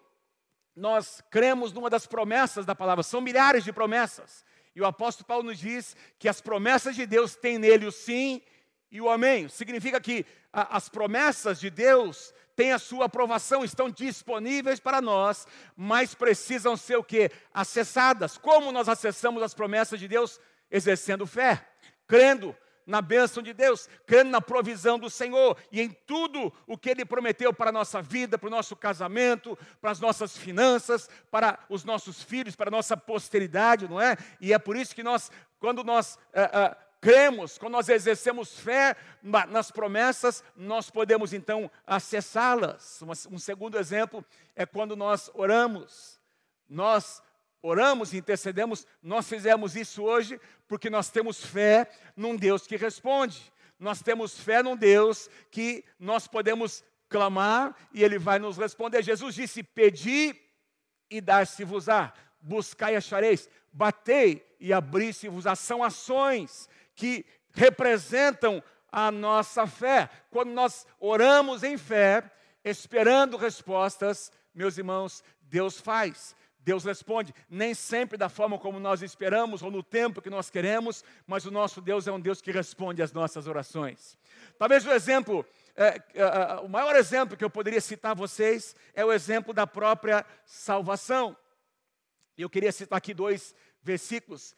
nós 0.75 1.23
cremos 1.31 1.73
numa 1.73 1.91
das 1.91 2.07
promessas 2.07 2.65
da 2.65 2.75
palavra, 2.75 3.03
são 3.03 3.21
milhares 3.21 3.65
de 3.65 3.73
promessas. 3.73 4.45
E 4.75 4.81
o 4.81 4.87
apóstolo 4.87 5.27
Paulo 5.27 5.45
nos 5.45 5.59
diz 5.59 5.97
que 6.19 6.29
as 6.29 6.41
promessas 6.41 6.95
de 6.95 7.05
Deus 7.05 7.35
têm 7.35 7.59
nele 7.59 7.87
o 7.87 7.93
sim 7.93 8.41
e 8.91 9.01
o 9.01 9.09
amém. 9.09 9.49
Significa 9.49 10.01
que 10.01 10.27
a, 10.53 10.77
as 10.77 10.89
promessas 10.89 11.61
de 11.61 11.71
Deus 11.71 12.35
têm 12.57 12.73
a 12.73 12.79
sua 12.79 13.07
aprovação, 13.07 13.65
estão 13.65 13.89
disponíveis 13.89 14.81
para 14.81 15.01
nós, 15.01 15.47
mas 15.77 16.15
precisam 16.15 16.77
ser 16.77 16.97
o 16.97 17.05
que? 17.05 17.31
Acessadas. 17.55 18.37
Como 18.37 18.73
nós 18.73 18.89
acessamos 18.89 19.43
as 19.43 19.55
promessas 19.55 19.99
de 19.99 20.07
Deus? 20.07 20.41
Exercendo 20.71 21.27
fé, 21.27 21.67
crendo 22.07 22.55
na 22.87 23.01
bênção 23.01 23.43
de 23.43 23.55
Deus, 23.55 23.89
crendo 24.05 24.31
na 24.31 24.41
provisão 24.41 24.99
do 24.99 25.09
Senhor 25.09 25.57
e 25.71 25.81
em 25.81 25.91
tudo 25.91 26.53
o 26.67 26.77
que 26.77 26.91
Ele 26.91 27.05
prometeu 27.05 27.53
para 27.53 27.71
a 27.71 27.73
nossa 27.73 28.03
vida, 28.03 28.37
para 28.37 28.49
o 28.49 28.51
nosso 28.51 28.75
casamento, 28.75 29.57
para 29.81 29.93
as 29.93 30.01
nossas 30.01 30.37
finanças, 30.37 31.09
para 31.31 31.59
os 31.69 31.85
nossos 31.85 32.23
filhos, 32.23 32.57
para 32.57 32.69
a 32.69 32.71
nossa 32.71 32.97
posteridade, 32.97 33.89
não 33.89 34.01
é? 34.01 34.17
E 34.41 34.53
é 34.53 34.59
por 34.59 34.77
isso 34.77 34.95
que 34.95 35.03
nós, 35.03 35.31
quando 35.59 35.85
nós 35.85 36.19
é, 36.33 36.43
é, 36.43 36.77
cremos, 37.01 37.57
quando 37.57 37.73
nós 37.73 37.89
exercemos 37.89 38.59
fé 38.59 38.97
nas 39.49 39.71
promessas, 39.71 40.45
nós 40.55 40.91
podemos 40.91 41.33
então 41.33 41.71
acessá-las. 41.87 43.03
Um 43.31 43.39
segundo 43.39 43.79
exemplo 43.79 44.25
é 44.55 44.67
quando 44.67 44.95
nós 44.95 45.31
oramos. 45.35 46.21
Nós 46.69 47.23
oramos 47.63 48.15
intercedemos, 48.15 48.87
nós 49.03 49.29
fizemos 49.29 49.77
isso 49.77 50.03
hoje 50.03 50.41
porque 50.69 50.89
nós 50.89 51.11
temos 51.11 51.45
fé 51.45 51.91
num 52.17 52.37
Deus 52.37 52.67
que 52.67 52.77
responde. 52.77 53.53
Nós 53.79 54.03
temos 54.03 54.39
fé 54.39 54.63
num 54.63 54.77
Deus 54.77 55.29
que 55.51 55.85
nós 55.99 56.29
podemos 56.29 56.85
clamar 57.09 57.75
e 57.93 58.05
ele 58.05 58.19
vai 58.19 58.39
nos 58.39 58.59
responder. 58.59 59.03
Jesus 59.03 59.35
disse: 59.35 59.63
Pedi 59.63 60.39
e 61.11 61.21
dar-se-vos-á, 61.21 62.13
buscai 62.41 62.93
e 62.93 62.97
achareis, 62.97 63.49
batei 63.73 64.47
e 64.61 64.73
abri-se-vos-á. 64.73 65.57
São 65.57 65.83
ações 65.83 66.69
que 67.01 67.25
representam 67.55 68.63
a 68.93 69.11
nossa 69.11 69.67
fé. 69.67 70.11
Quando 70.31 70.51
nós 70.51 70.87
oramos 70.99 71.63
em 71.63 71.79
fé, 71.79 72.31
esperando 72.63 73.39
respostas, 73.39 74.31
meus 74.55 74.77
irmãos, 74.77 75.25
Deus 75.41 75.81
faz. 75.81 76.37
Deus 76.63 76.85
responde, 76.85 77.35
nem 77.49 77.73
sempre 77.73 78.19
da 78.19 78.29
forma 78.29 78.59
como 78.59 78.79
nós 78.79 79.01
esperamos 79.01 79.63
ou 79.63 79.71
no 79.71 79.83
tempo 79.83 80.21
que 80.21 80.29
nós 80.29 80.51
queremos, 80.51 81.03
mas 81.27 81.47
o 81.47 81.51
nosso 81.51 81.81
Deus 81.81 82.07
é 82.07 82.13
um 82.13 82.21
Deus 82.21 82.43
que 82.43 82.53
responde 82.53 83.03
às 83.03 83.15
nossas 83.15 83.47
orações. 83.47 84.19
Talvez 84.59 84.85
o 84.85 84.93
exemplo, 84.93 85.47
é, 85.75 85.87
é, 85.87 86.03
é, 86.17 86.61
o 86.63 86.69
maior 86.69 86.95
exemplo 86.97 87.35
que 87.35 87.45
eu 87.45 87.49
poderia 87.49 87.81
citar 87.81 88.11
a 88.11 88.15
vocês 88.15 88.77
é 88.93 89.03
o 89.03 89.11
exemplo 89.11 89.55
da 89.55 89.67
própria 89.67 90.25
salvação. 90.45 91.35
Eu 92.37 92.51
queria 92.51 92.73
citar 92.73 92.99
aqui 92.99 93.15
dois 93.15 93.55
versículos 93.83 94.55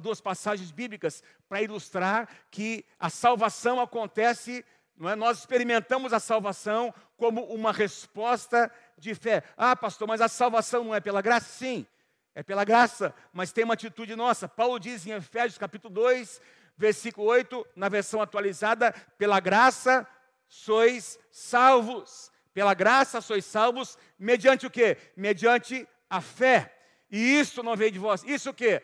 duas 0.00 0.20
passagens 0.20 0.70
bíblicas 0.70 1.22
para 1.48 1.62
ilustrar 1.62 2.28
que 2.50 2.84
a 2.98 3.10
salvação 3.10 3.80
acontece, 3.80 4.64
não 4.96 5.08
é? 5.08 5.16
nós 5.16 5.38
experimentamos 5.38 6.12
a 6.12 6.20
salvação 6.20 6.92
como 7.16 7.44
uma 7.44 7.72
resposta 7.72 8.70
de 8.98 9.14
fé. 9.14 9.42
Ah, 9.56 9.76
pastor, 9.76 10.08
mas 10.08 10.20
a 10.20 10.28
salvação 10.28 10.84
não 10.84 10.94
é 10.94 11.00
pela 11.00 11.22
graça? 11.22 11.46
Sim, 11.46 11.86
é 12.34 12.42
pela 12.42 12.64
graça, 12.64 13.14
mas 13.32 13.52
tem 13.52 13.64
uma 13.64 13.74
atitude 13.74 14.16
nossa. 14.16 14.48
Paulo 14.48 14.78
diz 14.78 15.06
em 15.06 15.12
Efésios 15.12 15.58
capítulo 15.58 15.92
2, 15.94 16.40
versículo 16.76 17.26
8, 17.26 17.66
na 17.76 17.88
versão 17.88 18.22
atualizada, 18.22 18.92
pela 19.18 19.40
graça 19.40 20.06
sois 20.48 21.18
salvos. 21.30 22.30
Pela 22.52 22.74
graça 22.74 23.20
sois 23.20 23.44
salvos, 23.44 23.96
mediante 24.18 24.66
o 24.66 24.70
quê? 24.70 24.96
Mediante 25.16 25.86
a 26.08 26.20
fé. 26.20 26.76
E 27.10 27.38
isso 27.38 27.62
não 27.62 27.76
veio 27.76 27.92
de 27.92 27.98
vós. 27.98 28.24
Isso 28.24 28.50
o 28.50 28.54
quê? 28.54 28.82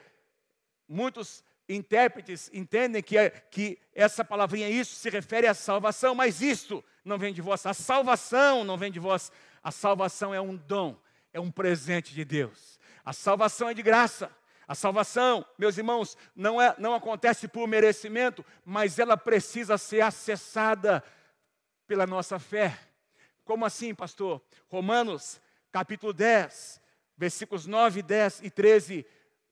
Muitos 0.89 1.45
intérpretes 1.69 2.51
entendem 2.53 3.03
que, 3.03 3.19
é, 3.19 3.31
que 3.31 3.79
essa 3.95 4.25
palavrinha 4.25 4.69
isso 4.69 4.95
se 4.95 5.11
refere 5.11 5.47
à 5.47 5.55
salvação, 5.55 6.15
mas 6.15 6.41
isto 6.41 6.85
não 7.05 7.19
vem 7.19 7.33
de 7.33 7.43
vós, 7.43 7.65
a 7.67 7.75
salvação 7.75 8.65
não 8.65 8.77
vem 8.77 8.91
de 8.91 9.01
vós, 9.01 9.33
a 9.63 9.71
salvação 9.71 10.33
é 10.33 10.41
um 10.41 10.57
dom, 10.57 10.97
é 11.33 11.41
um 11.41 11.51
presente 11.51 12.15
de 12.15 12.25
Deus. 12.25 12.79
A 13.05 13.13
salvação 13.13 13.69
é 13.69 13.75
de 13.75 13.83
graça. 13.83 14.31
A 14.69 14.75
salvação, 14.75 15.47
meus 15.57 15.79
irmãos, 15.79 16.17
não, 16.35 16.61
é, 16.61 16.75
não 16.77 16.93
acontece 16.93 17.47
por 17.47 17.69
merecimento, 17.69 18.45
mas 18.65 18.99
ela 18.99 19.17
precisa 19.17 19.79
ser 19.79 20.01
acessada 20.01 21.05
pela 21.87 22.05
nossa 22.05 22.39
fé. 22.41 22.77
Como 23.45 23.65
assim, 23.65 23.95
pastor? 23.95 24.43
Romanos, 24.69 25.41
capítulo 25.71 26.13
10, 26.13 26.81
versículos 27.17 27.65
9, 27.65 28.03
10 28.03 28.41
e 28.43 28.51
13 28.51 29.07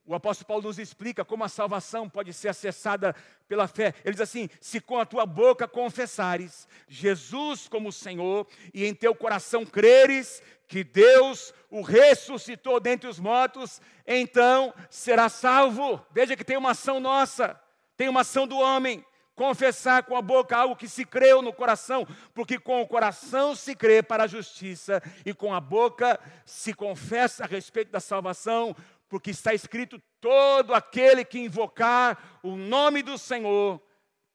o 0.07 0.15
apóstolo 0.15 0.47
Paulo 0.47 0.65
nos 0.65 0.79
explica 0.79 1.25
como 1.25 1.45
a 1.45 1.49
salvação 1.49 2.09
pode 2.11 2.33
ser 2.33 2.49
acessada 2.49 3.17
pela 3.49 3.67
fé. 3.67 3.95
Ele 4.05 4.13
diz 4.13 4.21
assim: 4.21 4.51
se 4.61 4.79
com 4.81 4.99
a 4.99 5.07
tua 5.07 5.25
boca 5.25 5.67
confessares 5.67 6.69
Jesus 6.87 7.67
como 7.69 7.91
Senhor 7.91 8.47
e 8.75 8.85
em 8.85 8.95
teu 8.95 9.15
coração 9.15 9.65
creres 9.65 10.43
que 10.69 10.85
Deus 10.85 11.55
o 11.71 11.81
ressuscitou 11.81 12.79
dentre 12.81 13.09
os 13.09 13.19
mortos, 13.19 13.81
então 14.07 14.75
será 14.91 15.29
salvo. 15.29 16.05
Veja 16.13 16.37
que 16.37 16.45
tem 16.45 16.57
uma 16.57 16.73
ação 16.73 17.01
nossa, 17.01 17.59
tem 17.97 18.09
uma 18.09 18.21
ação 18.21 18.47
do 18.47 18.59
homem. 18.59 19.05
Confessar 19.37 20.05
com 20.05 20.17
a 20.17 20.23
boca 20.23 20.57
algo 20.57 20.77
que 20.77 20.89
se 20.89 21.05
creu 21.05 21.43
no 21.43 21.53
coração, 21.53 22.07
porque 22.33 22.57
com 22.57 22.81
o 22.81 22.87
coração 22.87 23.57
se 23.57 23.75
crê 23.75 24.01
para 24.01 24.23
a 24.25 24.29
justiça 24.29 25.03
e 25.27 25.35
com 25.35 25.53
a 25.53 25.61
boca 25.61 26.21
se 26.47 26.73
confessa 26.73 27.43
a 27.43 27.47
respeito 27.49 27.91
da 27.91 27.99
salvação 27.99 28.77
porque 29.09 29.31
está 29.31 29.55
escrito: 29.55 30.03
todo 30.21 30.75
aquele 30.75 31.25
que 31.25 31.39
invocar 31.39 32.41
o 32.43 32.57
nome 32.57 33.03
do 33.03 33.19
Senhor 33.19 33.81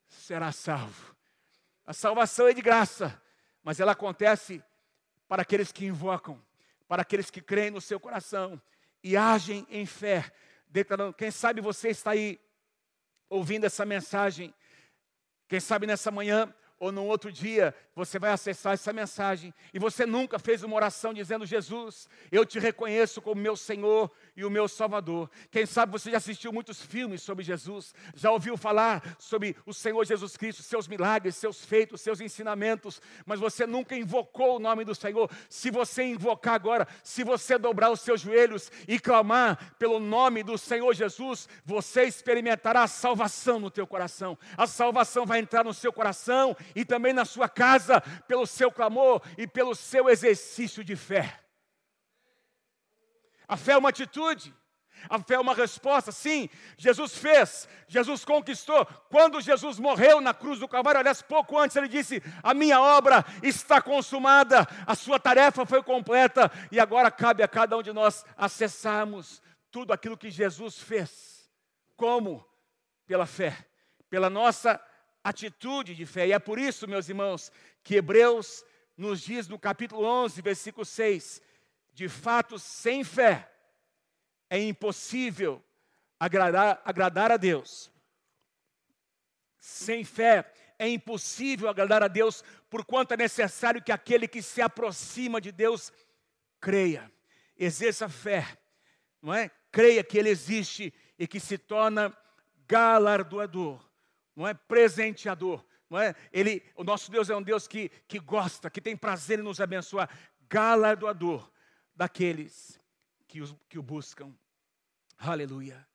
será 0.07 0.51
salvo. 0.51 1.15
A 1.85 1.93
salvação 1.93 2.47
é 2.47 2.53
de 2.53 2.61
graça, 2.61 3.21
mas 3.63 3.79
ela 3.79 3.93
acontece 3.93 4.63
para 5.27 5.41
aqueles 5.41 5.71
que 5.71 5.85
invocam, 5.85 6.41
para 6.87 7.01
aqueles 7.01 7.29
que 7.29 7.41
creem 7.41 7.71
no 7.71 7.81
seu 7.81 7.99
coração 7.99 8.61
e 9.03 9.15
agem 9.15 9.65
em 9.69 9.85
fé. 9.85 10.31
Quem 11.17 11.31
sabe 11.31 11.61
você 11.61 11.89
está 11.89 12.11
aí 12.11 12.39
ouvindo 13.29 13.65
essa 13.65 13.85
mensagem, 13.85 14.53
quem 15.47 15.59
sabe 15.59 15.87
nessa 15.87 16.11
manhã 16.11 16.53
ou 16.79 16.91
num 16.91 17.07
outro 17.07 17.31
dia 17.31 17.75
você 17.93 18.17
vai 18.17 18.31
acessar 18.31 18.73
essa 18.73 18.93
mensagem 18.93 19.53
e 19.73 19.79
você 19.79 20.05
nunca 20.05 20.39
fez 20.39 20.63
uma 20.63 20.75
oração 20.75 21.13
dizendo: 21.13 21.45
Jesus, 21.45 22.07
eu 22.31 22.45
te 22.45 22.57
reconheço 22.57 23.21
como 23.21 23.41
meu 23.41 23.57
Senhor 23.57 24.09
e 24.35 24.45
o 24.45 24.49
meu 24.49 24.67
Salvador. 24.69 25.29
Quem 25.51 25.65
sabe 25.65 25.91
você 25.91 26.09
já 26.09 26.17
assistiu 26.17 26.53
muitos 26.53 26.81
filmes 26.81 27.21
sobre 27.21 27.43
Jesus, 27.43 27.93
já 28.15 28.31
ouviu 28.31 28.55
falar 28.55 29.17
sobre 29.19 29.55
o 29.65 29.73
Senhor 29.73 30.05
Jesus 30.05 30.37
Cristo, 30.37 30.63
seus 30.63 30.87
milagres, 30.87 31.35
seus 31.35 31.65
feitos, 31.65 31.99
seus 31.99 32.21
ensinamentos, 32.21 33.01
mas 33.25 33.39
você 33.39 33.67
nunca 33.67 33.95
invocou 33.95 34.55
o 34.55 34.59
nome 34.59 34.85
do 34.85 34.95
Senhor. 34.95 35.29
Se 35.49 35.69
você 35.69 36.03
invocar 36.03 36.53
agora, 36.53 36.87
se 37.03 37.23
você 37.23 37.57
dobrar 37.57 37.91
os 37.91 37.99
seus 37.99 38.21
joelhos 38.21 38.71
e 38.87 38.97
clamar 38.97 39.75
pelo 39.77 39.99
nome 39.99 40.41
do 40.41 40.57
Senhor 40.57 40.93
Jesus, 40.93 41.49
você 41.65 42.03
experimentará 42.03 42.83
a 42.83 42.87
salvação 42.87 43.59
no 43.59 43.69
teu 43.69 43.85
coração. 43.85 44.37
A 44.55 44.65
salvação 44.65 45.25
vai 45.25 45.39
entrar 45.39 45.65
no 45.65 45.73
seu 45.73 45.91
coração 45.91 46.55
e 46.75 46.85
também 46.85 47.13
na 47.13 47.25
sua 47.25 47.49
casa, 47.49 48.01
pelo 48.27 48.45
seu 48.45 48.71
clamor 48.71 49.21
e 49.37 49.47
pelo 49.47 49.75
seu 49.75 50.09
exercício 50.09 50.83
de 50.83 50.95
fé. 50.95 51.39
A 53.47 53.57
fé 53.57 53.71
é 53.71 53.77
uma 53.77 53.89
atitude, 53.89 54.53
a 55.07 55.19
fé 55.19 55.35
é 55.35 55.39
uma 55.39 55.53
resposta. 55.53 56.11
Sim, 56.11 56.49
Jesus 56.77 57.17
fez, 57.17 57.67
Jesus 57.87 58.25
conquistou. 58.25 58.85
Quando 59.09 59.39
Jesus 59.39 59.79
morreu 59.79 60.19
na 60.19 60.33
cruz 60.33 60.59
do 60.59 60.67
Calvário, 60.67 60.99
aliás, 60.99 61.21
pouco 61.21 61.57
antes 61.57 61.75
ele 61.75 61.87
disse: 61.87 62.21
A 62.43 62.53
minha 62.53 62.81
obra 62.81 63.25
está 63.41 63.81
consumada, 63.81 64.67
a 64.85 64.95
sua 64.95 65.19
tarefa 65.19 65.65
foi 65.65 65.81
completa, 65.81 66.51
e 66.71 66.79
agora 66.79 67.09
cabe 67.09 67.43
a 67.43 67.47
cada 67.47 67.77
um 67.77 67.83
de 67.83 67.93
nós 67.93 68.25
acessarmos 68.35 69.41
tudo 69.71 69.93
aquilo 69.93 70.17
que 70.17 70.29
Jesus 70.29 70.79
fez. 70.79 71.49
Como? 71.95 72.45
Pela 73.05 73.25
fé, 73.25 73.57
pela 74.09 74.29
nossa 74.29 74.79
atitude 75.23 75.95
de 75.95 76.05
fé. 76.05 76.27
E 76.27 76.33
é 76.33 76.39
por 76.39 76.59
isso, 76.59 76.87
meus 76.87 77.09
irmãos, 77.09 77.51
que 77.83 77.95
Hebreus 77.95 78.63
nos 78.97 79.21
diz 79.21 79.47
no 79.47 79.57
capítulo 79.57 80.03
11, 80.03 80.41
versículo 80.41 80.85
6, 80.85 81.41
de 81.93 82.07
fato, 82.07 82.59
sem 82.59 83.03
fé 83.03 83.51
é 84.49 84.59
impossível 84.59 85.63
agradar, 86.19 86.81
agradar 86.83 87.31
a 87.31 87.37
Deus. 87.37 87.91
Sem 89.57 90.03
fé 90.03 90.51
é 90.77 90.87
impossível 90.87 91.69
agradar 91.69 92.01
a 92.03 92.07
Deus, 92.07 92.43
porquanto 92.69 93.13
é 93.13 93.17
necessário 93.17 93.83
que 93.83 93.91
aquele 93.91 94.27
que 94.27 94.41
se 94.41 94.61
aproxima 94.61 95.39
de 95.39 95.51
Deus 95.51 95.91
creia, 96.59 97.11
exerça 97.57 98.09
fé, 98.09 98.57
não 99.21 99.33
é? 99.33 99.49
Creia 99.71 100.03
que 100.03 100.17
Ele 100.17 100.29
existe 100.29 100.93
e 101.17 101.27
que 101.27 101.39
se 101.39 101.57
torna 101.57 102.15
galardoador, 102.67 103.88
não 104.35 104.47
é? 104.47 104.53
Presenteador, 104.53 105.65
não 105.89 105.99
é? 105.99 106.15
Ele, 106.31 106.63
o 106.75 106.83
nosso 106.83 107.11
Deus 107.11 107.29
é 107.29 107.35
um 107.35 107.41
Deus 107.41 107.67
que, 107.67 107.89
que 108.07 108.19
gosta, 108.19 108.69
que 108.69 108.81
tem 108.81 108.95
prazer 108.95 109.39
em 109.39 109.43
nos 109.43 109.59
abençoar, 109.59 110.09
galardoador 110.49 111.49
daqueles 111.95 112.79
que, 113.27 113.41
os, 113.41 113.55
que 113.67 113.77
o 113.77 113.83
buscam. 113.83 114.33
Aleluia, 115.17 115.85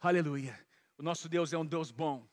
aleluia. 0.00 0.58
O 0.96 1.02
nosso 1.02 1.28
Deus 1.28 1.52
é 1.52 1.58
um 1.58 1.66
Deus 1.66 1.90
bom. 1.90 2.26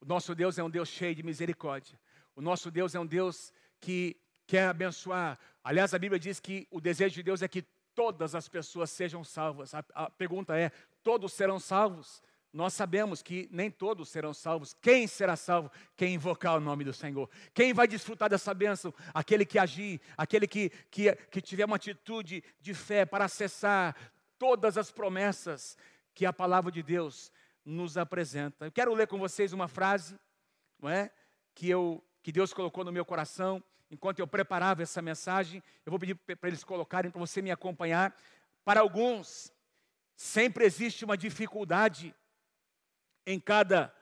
O 0.00 0.06
nosso 0.06 0.34
Deus 0.34 0.58
é 0.58 0.62
um 0.62 0.70
Deus 0.70 0.88
cheio 0.88 1.14
de 1.14 1.22
misericórdia. 1.22 1.98
O 2.34 2.40
nosso 2.40 2.70
Deus 2.70 2.94
é 2.94 3.00
um 3.00 3.06
Deus 3.06 3.52
que 3.80 4.16
quer 4.46 4.68
abençoar. 4.68 5.38
Aliás, 5.62 5.94
a 5.94 5.98
Bíblia 5.98 6.18
diz 6.18 6.38
que 6.38 6.66
o 6.70 6.80
desejo 6.80 7.14
de 7.14 7.22
Deus 7.22 7.42
é 7.42 7.48
que 7.48 7.62
todas 7.94 8.34
as 8.34 8.48
pessoas 8.48 8.90
sejam 8.90 9.24
salvas. 9.24 9.74
A, 9.74 9.84
a 9.94 10.10
pergunta 10.10 10.56
é: 10.56 10.70
todos 11.02 11.32
serão 11.32 11.58
salvos? 11.58 12.22
Nós 12.56 12.72
sabemos 12.72 13.20
que 13.20 13.50
nem 13.52 13.70
todos 13.70 14.08
serão 14.08 14.32
salvos. 14.32 14.74
Quem 14.80 15.06
será 15.06 15.36
salvo? 15.36 15.70
Quem 15.94 16.14
invocar 16.14 16.56
o 16.56 16.60
nome 16.60 16.84
do 16.84 16.92
Senhor. 16.92 17.28
Quem 17.52 17.74
vai 17.74 17.86
desfrutar 17.86 18.30
dessa 18.30 18.54
bênção? 18.54 18.94
Aquele 19.12 19.44
que 19.44 19.58
agir, 19.58 20.00
aquele 20.16 20.48
que, 20.48 20.70
que, 20.90 21.14
que 21.30 21.42
tiver 21.42 21.66
uma 21.66 21.76
atitude 21.76 22.42
de 22.58 22.72
fé 22.72 23.04
para 23.04 23.26
acessar 23.26 23.94
todas 24.38 24.78
as 24.78 24.90
promessas 24.90 25.76
que 26.14 26.24
a 26.24 26.32
palavra 26.32 26.72
de 26.72 26.82
Deus 26.82 27.30
nos 27.62 27.98
apresenta. 27.98 28.64
Eu 28.64 28.72
quero 28.72 28.94
ler 28.94 29.06
com 29.06 29.18
vocês 29.18 29.52
uma 29.52 29.68
frase, 29.68 30.18
não 30.80 30.88
é? 30.88 31.10
Que, 31.54 31.68
eu, 31.68 32.02
que 32.22 32.32
Deus 32.32 32.54
colocou 32.54 32.82
no 32.84 32.90
meu 32.90 33.04
coração 33.04 33.62
enquanto 33.90 34.20
eu 34.20 34.26
preparava 34.26 34.82
essa 34.82 35.02
mensagem. 35.02 35.62
Eu 35.84 35.90
vou 35.90 35.98
pedir 35.98 36.14
para 36.14 36.48
eles 36.48 36.64
colocarem, 36.64 37.10
para 37.10 37.20
você 37.20 37.42
me 37.42 37.50
acompanhar. 37.50 38.16
Para 38.64 38.80
alguns, 38.80 39.52
sempre 40.16 40.64
existe 40.64 41.04
uma 41.04 41.18
dificuldade 41.18 42.14
em 43.26 43.40
cada 43.40 43.92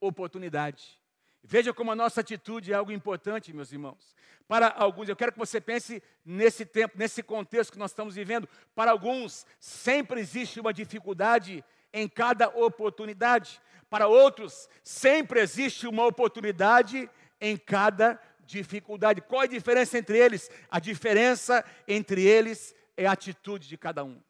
oportunidade. 0.00 0.98
Veja 1.42 1.72
como 1.72 1.90
a 1.90 1.96
nossa 1.96 2.20
atitude 2.20 2.72
é 2.72 2.76
algo 2.76 2.92
importante, 2.92 3.52
meus 3.52 3.72
irmãos. 3.72 4.14
Para 4.46 4.68
alguns, 4.68 5.08
eu 5.08 5.16
quero 5.16 5.32
que 5.32 5.38
você 5.38 5.60
pense 5.60 6.02
nesse 6.24 6.64
tempo, 6.64 6.96
nesse 6.96 7.22
contexto 7.22 7.72
que 7.72 7.78
nós 7.78 7.90
estamos 7.90 8.14
vivendo. 8.14 8.48
Para 8.74 8.92
alguns, 8.92 9.46
sempre 9.58 10.20
existe 10.20 10.60
uma 10.60 10.72
dificuldade 10.72 11.64
em 11.92 12.08
cada 12.08 12.48
oportunidade. 12.48 13.60
Para 13.90 14.06
outros, 14.06 14.68
sempre 14.82 15.40
existe 15.40 15.86
uma 15.86 16.06
oportunidade 16.06 17.10
em 17.40 17.56
cada 17.56 18.20
dificuldade. 18.40 19.20
Qual 19.20 19.42
a 19.42 19.46
diferença 19.46 19.98
entre 19.98 20.18
eles? 20.18 20.50
A 20.70 20.78
diferença 20.80 21.64
entre 21.86 22.22
eles 22.22 22.74
é 22.96 23.06
a 23.06 23.12
atitude 23.12 23.68
de 23.68 23.76
cada 23.76 24.04
um. 24.04 24.20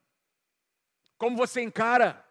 Como 1.16 1.36
você 1.36 1.60
encara 1.60 2.24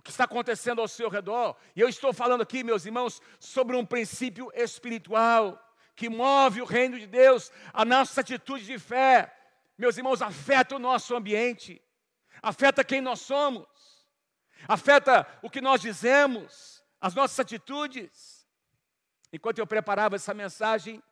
o 0.00 0.02
que 0.02 0.10
está 0.10 0.24
acontecendo 0.24 0.80
ao 0.80 0.88
seu 0.88 1.10
redor. 1.10 1.54
E 1.76 1.80
eu 1.80 1.86
estou 1.86 2.10
falando 2.10 2.40
aqui, 2.40 2.64
meus 2.64 2.86
irmãos, 2.86 3.20
sobre 3.38 3.76
um 3.76 3.84
princípio 3.84 4.50
espiritual 4.54 5.62
que 5.94 6.08
move 6.08 6.62
o 6.62 6.64
reino 6.64 6.98
de 6.98 7.06
Deus, 7.06 7.52
a 7.70 7.84
nossa 7.84 8.22
atitude 8.22 8.64
de 8.64 8.78
fé. 8.78 9.30
Meus 9.76 9.98
irmãos, 9.98 10.22
afeta 10.22 10.74
o 10.74 10.78
nosso 10.78 11.14
ambiente, 11.14 11.82
afeta 12.40 12.82
quem 12.82 13.02
nós 13.02 13.20
somos, 13.20 13.68
afeta 14.66 15.26
o 15.42 15.50
que 15.50 15.60
nós 15.60 15.82
dizemos, 15.82 16.82
as 16.98 17.14
nossas 17.14 17.38
atitudes. 17.38 18.48
Enquanto 19.30 19.58
eu 19.58 19.66
preparava 19.66 20.16
essa 20.16 20.32
mensagem, 20.32 21.02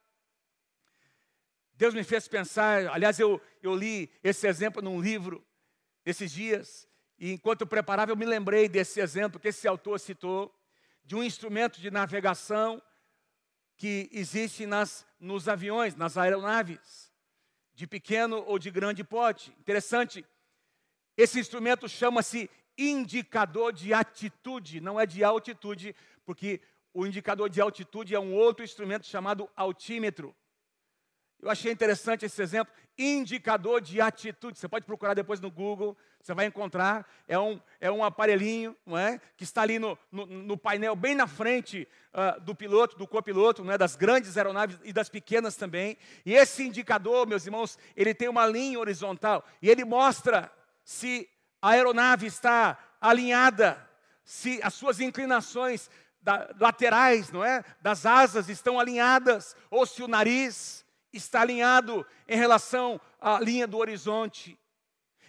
Deus 1.75 1.93
me 1.93 2.03
fez 2.05 2.27
pensar, 2.27 2.87
aliás, 2.87 3.21
eu, 3.21 3.39
eu 3.63 3.75
li 3.75 4.11
esse 4.25 4.49
exemplo 4.49 4.81
num 4.81 4.99
livro 4.99 5.47
esses 6.07 6.33
dias, 6.33 6.88
e 7.19 7.33
enquanto 7.33 7.63
eu 7.63 7.67
preparava, 7.67 8.13
eu 8.13 8.17
me 8.17 8.25
lembrei 8.25 8.69
desse 8.69 9.01
exemplo 9.01 9.41
que 9.41 9.49
esse 9.49 9.67
autor 9.67 9.99
citou, 9.99 10.55
de 11.05 11.17
um 11.17 11.23
instrumento 11.23 11.81
de 11.81 11.91
navegação 11.91 12.81
que 13.77 14.09
existe 14.13 14.67
nas, 14.67 15.07
nos 15.19 15.49
aviões, 15.49 15.97
nas 15.97 16.17
aeronaves, 16.17 17.13
de 17.75 17.87
pequeno 17.87 18.45
ou 18.47 18.59
de 18.59 18.71
grande 18.71 19.03
porte. 19.03 19.51
Interessante, 19.59 20.25
esse 21.17 21.41
instrumento 21.41 21.89
chama-se 21.89 22.51
indicador 22.77 23.73
de 23.73 23.93
atitude, 23.93 24.81
não 24.81 25.01
é 25.01 25.07
de 25.07 25.25
altitude, 25.25 25.95
porque 26.25 26.61
o 26.95 27.07
indicador 27.07 27.49
de 27.49 27.61
altitude 27.61 28.15
é 28.15 28.21
um 28.21 28.35
outro 28.35 28.65
instrumento 28.65 29.07
chamado 29.07 29.49
altímetro. 29.57 30.35
Eu 31.41 31.51
achei 31.51 31.73
interessante 31.73 32.25
esse 32.25 32.41
exemplo, 32.43 32.73
indicador 32.97 33.81
de 33.81 34.01
atitude. 34.01 34.59
Você 34.59 34.69
pode 34.69 34.85
procurar 34.85 35.15
depois 35.15 35.41
no 35.41 35.51
Google, 35.51 35.97
você 36.21 36.35
vai 36.35 36.47
encontrar. 36.47 37.07
É 37.27 37.39
um, 37.39 37.61
é 37.81 37.91
um 37.91 38.05
aparelhinho 38.05 38.77
não 38.85 38.99
é? 38.99 39.21
que 39.37 39.45
está 39.45 39.63
ali 39.63 39.79
no, 39.79 39.99
no, 40.11 40.27
no 40.27 40.57
painel, 40.57 40.95
bem 40.95 41.15
na 41.15 41.27
frente 41.27 41.89
uh, 42.13 42.41
do 42.41 42.55
piloto, 42.55 42.97
do 42.97 43.07
copiloto, 43.07 43.65
não 43.65 43.73
é? 43.73 43.79
das 43.79 43.97
grandes 43.97 44.37
aeronaves 44.37 44.79
e 44.85 44.93
das 44.93 45.09
pequenas 45.09 45.57
também. 45.57 45.97
E 46.25 46.35
esse 46.35 46.67
indicador, 46.67 47.27
meus 47.27 47.47
irmãos, 47.47 47.79
ele 47.97 48.15
tem 48.15 48.29
uma 48.29 48.47
linha 48.47 48.79
horizontal 48.79 49.45
e 49.63 49.71
ele 49.71 49.85
mostra 49.85 50.51
se 50.85 51.29
a 51.61 51.71
aeronave 51.71 52.27
está 52.27 52.79
alinhada, 53.01 53.89
se 54.25 54.61
as 54.63 54.75
suas 54.75 55.01
inclinações 55.01 55.91
da, 56.21 56.51
laterais, 56.59 57.31
não 57.31 57.45
é, 57.45 57.65
das 57.81 58.05
asas 58.05 58.49
estão 58.49 58.79
alinhadas, 58.79 59.57
ou 59.71 59.87
se 59.87 60.03
o 60.03 60.09
nariz 60.09 60.85
está 61.13 61.41
alinhado 61.41 62.07
em 62.27 62.37
relação 62.37 63.01
à 63.21 63.41
linha 63.41 63.67
do 63.67 63.79
horizonte. 63.79 64.59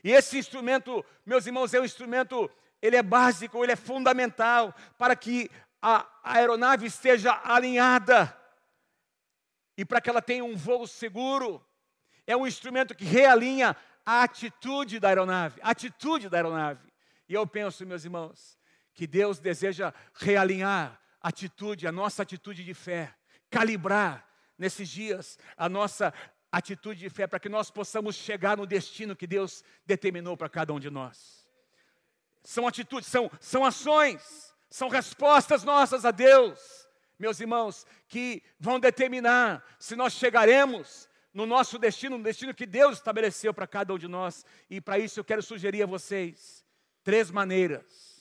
E 0.03 0.11
esse 0.11 0.37
instrumento, 0.37 1.03
meus 1.25 1.45
irmãos, 1.45 1.73
é 1.73 1.79
um 1.79 1.85
instrumento, 1.85 2.49
ele 2.81 2.95
é 2.95 3.03
básico, 3.03 3.63
ele 3.63 3.71
é 3.71 3.75
fundamental 3.75 4.73
para 4.97 5.15
que 5.15 5.49
a, 5.81 6.07
a 6.23 6.37
aeronave 6.37 6.85
esteja 6.85 7.39
alinhada 7.43 8.35
e 9.77 9.85
para 9.85 10.01
que 10.01 10.09
ela 10.09 10.21
tenha 10.21 10.43
um 10.43 10.55
voo 10.55 10.85
seguro. 10.85 11.63
É 12.25 12.35
um 12.35 12.45
instrumento 12.45 12.95
que 12.95 13.05
realinha 13.05 13.75
a 14.05 14.23
atitude 14.23 14.99
da 14.99 15.09
aeronave, 15.09 15.59
a 15.61 15.69
atitude 15.71 16.29
da 16.29 16.37
aeronave. 16.37 16.91
E 17.27 17.33
eu 17.33 17.45
penso, 17.45 17.85
meus 17.85 18.03
irmãos, 18.03 18.57
que 18.93 19.05
Deus 19.05 19.39
deseja 19.39 19.93
realinhar 20.13 20.99
a 21.21 21.29
atitude, 21.29 21.87
a 21.87 21.91
nossa 21.91 22.23
atitude 22.23 22.63
de 22.63 22.73
fé, 22.73 23.13
calibrar 23.49 24.27
nesses 24.57 24.89
dias 24.89 25.37
a 25.55 25.69
nossa 25.69 26.13
atitude 26.51 26.99
de 26.99 27.09
fé 27.09 27.27
para 27.27 27.39
que 27.39 27.49
nós 27.49 27.69
possamos 27.69 28.15
chegar 28.15 28.57
no 28.57 28.65
destino 28.65 29.15
que 29.15 29.27
Deus 29.27 29.63
determinou 29.85 30.35
para 30.35 30.49
cada 30.49 30.73
um 30.73 30.79
de 30.79 30.89
nós. 30.89 31.47
São 32.43 32.67
atitudes, 32.67 33.07
são, 33.07 33.29
são 33.39 33.65
ações, 33.65 34.53
são 34.69 34.89
respostas 34.89 35.63
nossas 35.63 36.05
a 36.05 36.11
Deus, 36.11 36.87
meus 37.17 37.39
irmãos, 37.39 37.85
que 38.07 38.41
vão 38.59 38.79
determinar 38.79 39.63
se 39.77 39.95
nós 39.95 40.13
chegaremos 40.13 41.07
no 41.33 41.45
nosso 41.45 41.77
destino, 41.77 42.17
no 42.17 42.23
destino 42.23 42.53
que 42.53 42.65
Deus 42.65 42.97
estabeleceu 42.97 43.53
para 43.53 43.67
cada 43.67 43.93
um 43.93 43.97
de 43.97 44.07
nós. 44.07 44.45
E 44.69 44.81
para 44.81 44.97
isso 44.97 45.19
eu 45.19 45.23
quero 45.23 45.43
sugerir 45.43 45.83
a 45.83 45.85
vocês 45.85 46.65
três 47.03 47.29
maneiras 47.29 48.19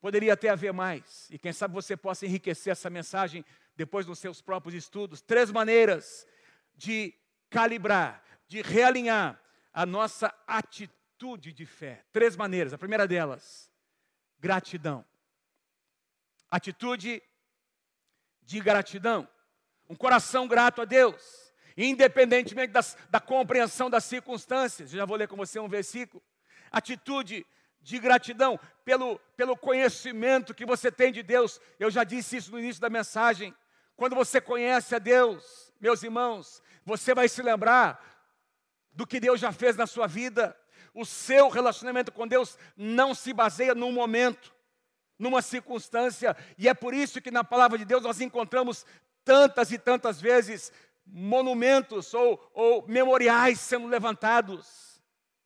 Poderia 0.00 0.32
até 0.32 0.48
haver 0.48 0.72
mais, 0.72 1.28
e 1.30 1.38
quem 1.38 1.52
sabe 1.52 1.74
você 1.74 1.94
possa 1.94 2.24
enriquecer 2.24 2.70
essa 2.70 2.88
mensagem 2.88 3.44
depois 3.76 4.06
nos 4.06 4.18
seus 4.18 4.40
próprios 4.40 4.74
estudos. 4.74 5.20
Três 5.20 5.50
maneiras 5.50 6.26
de 6.74 7.14
calibrar, 7.50 8.22
de 8.46 8.62
realinhar 8.62 9.38
a 9.72 9.84
nossa 9.84 10.32
atitude 10.46 11.52
de 11.52 11.66
fé. 11.66 12.04
Três 12.12 12.36
maneiras. 12.36 12.72
A 12.72 12.78
primeira 12.78 13.06
delas, 13.06 13.70
gratidão. 14.38 15.04
Atitude 16.50 17.22
de 18.42 18.60
gratidão. 18.60 19.28
Um 19.88 19.94
coração 19.94 20.46
grato 20.46 20.80
a 20.80 20.84
Deus, 20.84 21.52
independentemente 21.76 22.72
das, 22.72 22.96
da 23.10 23.20
compreensão 23.20 23.90
das 23.90 24.04
circunstâncias. 24.04 24.92
Eu 24.92 24.98
já 24.98 25.04
vou 25.04 25.16
ler 25.16 25.28
com 25.28 25.36
você 25.36 25.58
um 25.58 25.68
versículo. 25.68 26.22
Atitude 26.70 27.44
de 27.80 27.98
gratidão 27.98 28.58
pelo, 28.84 29.18
pelo 29.36 29.56
conhecimento 29.56 30.54
que 30.54 30.66
você 30.66 30.90
tem 30.92 31.12
de 31.12 31.22
Deus. 31.22 31.60
Eu 31.78 31.90
já 31.90 32.04
disse 32.04 32.36
isso 32.36 32.52
no 32.52 32.58
início 32.58 32.80
da 32.80 32.90
mensagem. 32.90 33.54
Quando 33.96 34.14
você 34.14 34.40
conhece 34.40 34.94
a 34.94 34.98
Deus, 34.98 35.69
meus 35.80 36.02
irmãos, 36.02 36.62
você 36.84 37.14
vai 37.14 37.28
se 37.28 37.42
lembrar 37.42 38.00
do 38.92 39.06
que 39.06 39.20
Deus 39.20 39.40
já 39.40 39.52
fez 39.52 39.76
na 39.76 39.86
sua 39.86 40.06
vida. 40.06 40.56
O 40.92 41.04
seu 41.04 41.48
relacionamento 41.48 42.12
com 42.12 42.26
Deus 42.26 42.58
não 42.76 43.14
se 43.14 43.32
baseia 43.32 43.74
num 43.74 43.92
momento, 43.92 44.54
numa 45.18 45.40
circunstância, 45.40 46.36
e 46.58 46.68
é 46.68 46.74
por 46.74 46.94
isso 46.94 47.20
que 47.20 47.30
na 47.30 47.44
palavra 47.44 47.78
de 47.78 47.84
Deus 47.84 48.02
nós 48.02 48.20
encontramos 48.20 48.84
tantas 49.24 49.70
e 49.70 49.78
tantas 49.78 50.20
vezes 50.20 50.72
monumentos 51.06 52.12
ou, 52.14 52.50
ou 52.54 52.86
memoriais 52.88 53.60
sendo 53.60 53.86
levantados 53.86 54.90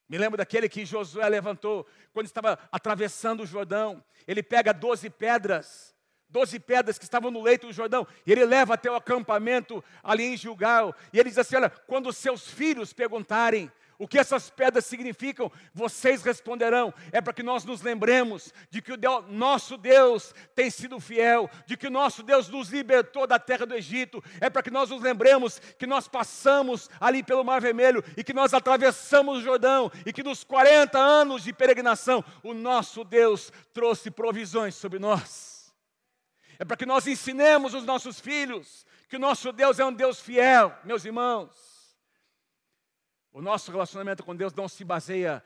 me 0.09 0.19
lembro 0.19 0.37
daquele 0.37 0.69
que 0.69 0.85
Josué 0.85 1.29
levantou 1.29 1.87
quando 2.13 2.27
estava 2.27 2.59
atravessando 2.71 3.43
o 3.43 3.47
Jordão. 3.47 4.05
Ele 4.27 4.43
pega 4.43 4.73
doze 4.73 5.09
pedras, 5.09 5.94
doze 6.35 6.59
pedras 6.59 6.99
que 6.99 7.05
estavam 7.05 7.31
no 7.31 7.41
leito 7.41 7.69
do 7.69 7.73
Jordão, 7.73 8.05
e 8.27 8.33
ele 8.33 8.45
leva 8.45 8.75
até 8.75 8.91
o 8.91 8.97
acampamento 8.97 9.83
ali 10.03 10.25
em 10.25 10.37
Gilgal. 10.37 10.93
E 11.13 11.21
ele 11.21 11.29
diz 11.29 11.39
assim: 11.39 11.55
Olha, 11.55 11.71
quando 11.71 12.13
seus 12.13 12.51
filhos 12.51 12.93
perguntarem 12.93 13.71
o 13.97 14.09
que 14.09 14.19
essas 14.19 14.51
pedras 14.51 14.85
significam? 14.85 15.53
Vocês 15.73 16.25
responderão. 16.25 16.93
É 17.13 17.21
para 17.21 17.33
que 17.33 17.45
nós 17.45 17.65
nos 17.65 17.83
lembremos 17.83 18.53
de 18.69 18.83
que 18.83 18.93
o 18.93 18.97
Deus, 18.97 19.25
nosso 19.29 19.77
Deus 19.77 20.35
tem 20.57 20.69
sido 20.69 20.99
fiel, 20.99 21.49
de 21.67 21.77
que 21.77 21.87
o 21.87 21.91
nosso 21.91 22.25
Deus 22.25 22.49
nos 22.49 22.71
libertou 22.71 23.29
da 23.29 23.39
terra 23.39 23.65
do 23.65 23.77
Egito. 23.77 24.21
É 24.41 24.51
para 24.51 24.65
que 24.65 24.73
nós 24.73 24.91
nos 24.91 25.01
lembremos 25.01 25.61
que 25.79 25.87
nós 25.87 26.09
passamos 26.09 26.91
ali 27.01 27.23
pelo 27.23 27.45
Mar 27.45 27.61
Vermelho 27.61 28.03
e 28.17 28.25
que 28.25 28.33
nós 28.33 28.53
atravessamos 28.53 29.39
o 29.39 29.43
Jordão 29.43 29.89
e 30.05 30.13
que 30.13 30.25
nos 30.25 30.43
40 30.43 30.99
anos 30.99 31.45
de 31.45 31.53
peregrinação 31.53 32.25
o 32.43 32.53
nosso 32.53 33.05
Deus 33.05 33.53
trouxe 33.73 34.11
provisões 34.11 34.75
sobre 34.75 34.99
nós. 34.99 35.54
É 36.59 36.65
para 36.65 36.77
que 36.77 36.87
nós 36.87 37.07
ensinemos 37.07 37.75
os 37.75 37.85
nossos 37.85 38.21
filhos 38.21 38.87
que 39.09 39.17
o 39.17 39.21
nosso 39.21 39.53
Deus 39.53 39.79
é 39.79 39.85
um 39.85 39.93
Deus 39.93 40.21
fiel, 40.21 40.77
meus 40.85 41.05
irmãos. 41.05 41.97
O 43.33 43.43
nosso 43.43 43.71
relacionamento 43.71 44.25
com 44.25 44.35
Deus 44.35 44.53
não 44.55 44.69
se 44.69 44.85
baseia 44.85 45.45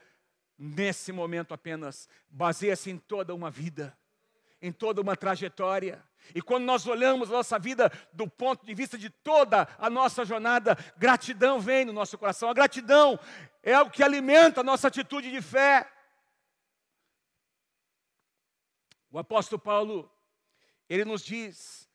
nesse 0.58 1.12
momento 1.12 1.54
apenas, 1.54 2.08
baseia-se 2.28 2.90
em 2.90 2.98
toda 2.98 3.34
uma 3.34 3.50
vida, 3.50 3.96
em 4.60 4.72
toda 4.72 5.00
uma 5.00 5.16
trajetória. 5.16 6.04
E 6.34 6.42
quando 6.42 6.64
nós 6.64 6.86
olhamos 6.86 7.30
a 7.30 7.34
nossa 7.34 7.58
vida 7.58 7.90
do 8.12 8.28
ponto 8.28 8.66
de 8.66 8.74
vista 8.74 8.98
de 8.98 9.08
toda 9.08 9.68
a 9.78 9.88
nossa 9.88 10.24
jornada, 10.24 10.76
gratidão 10.96 11.60
vem 11.60 11.84
no 11.84 11.92
nosso 11.92 12.18
coração. 12.18 12.50
A 12.50 12.54
gratidão 12.54 13.18
é 13.62 13.78
o 13.80 13.90
que 13.90 14.02
alimenta 14.02 14.60
a 14.60 14.64
nossa 14.64 14.88
atitude 14.88 15.30
de 15.30 15.40
fé. 15.40 15.90
O 19.10 19.18
apóstolo 19.18 19.58
Paulo, 19.58 20.10
ele 20.88 21.04
nos 21.04 21.22
diz 21.22 21.88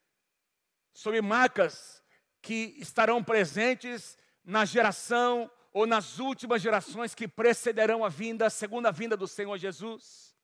sobre 0.94 1.22
marcas 1.22 2.02
que 2.42 2.76
estarão 2.78 3.24
presentes 3.24 4.18
na 4.44 4.66
geração 4.66 5.50
ou 5.72 5.88
nas 5.88 6.20
últimas 6.20 6.62
gerações 6.62 7.16
que 7.16 7.28
precederão 7.28 8.06
a 8.06 8.10
vinda, 8.10 8.46
a 8.46 8.50
segunda 8.50 8.92
vinda 8.92 9.18
do 9.18 9.28
Senhor 9.28 9.58
Jesus. 9.58 10.36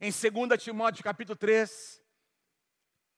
Em 0.00 0.10
2 0.10 0.62
Timóteo 0.62 1.02
capítulo 1.02 1.36
3, 1.36 2.00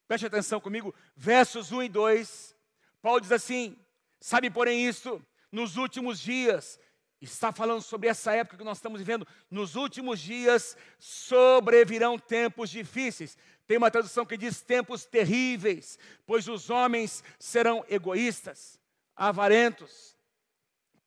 preste 0.08 0.26
atenção 0.26 0.60
comigo, 0.60 0.94
versos 1.14 1.70
1 1.70 1.82
e 1.82 1.88
2, 1.88 2.56
Paulo 3.02 3.20
diz 3.20 3.32
assim: 3.32 3.76
sabe, 4.20 4.48
porém, 4.50 4.86
isso, 4.86 5.20
nos 5.50 5.76
últimos 5.76 6.18
dias, 6.18 6.78
está 7.20 7.52
falando 7.52 7.82
sobre 7.82 8.08
essa 8.08 8.32
época 8.34 8.56
que 8.56 8.64
nós 8.64 8.78
estamos 8.78 9.00
vivendo, 9.00 9.26
nos 9.50 9.76
últimos 9.76 10.18
dias 10.18 10.76
sobrevirão 10.98 12.18
tempos 12.18 12.70
difíceis. 12.70 13.36
Tem 13.66 13.76
uma 13.76 13.90
tradução 13.90 14.26
que 14.26 14.36
diz 14.36 14.60
tempos 14.60 15.04
terríveis, 15.04 15.98
pois 16.26 16.48
os 16.48 16.70
homens 16.70 17.22
serão 17.38 17.84
egoístas, 17.88 18.80
avarentos, 19.14 20.16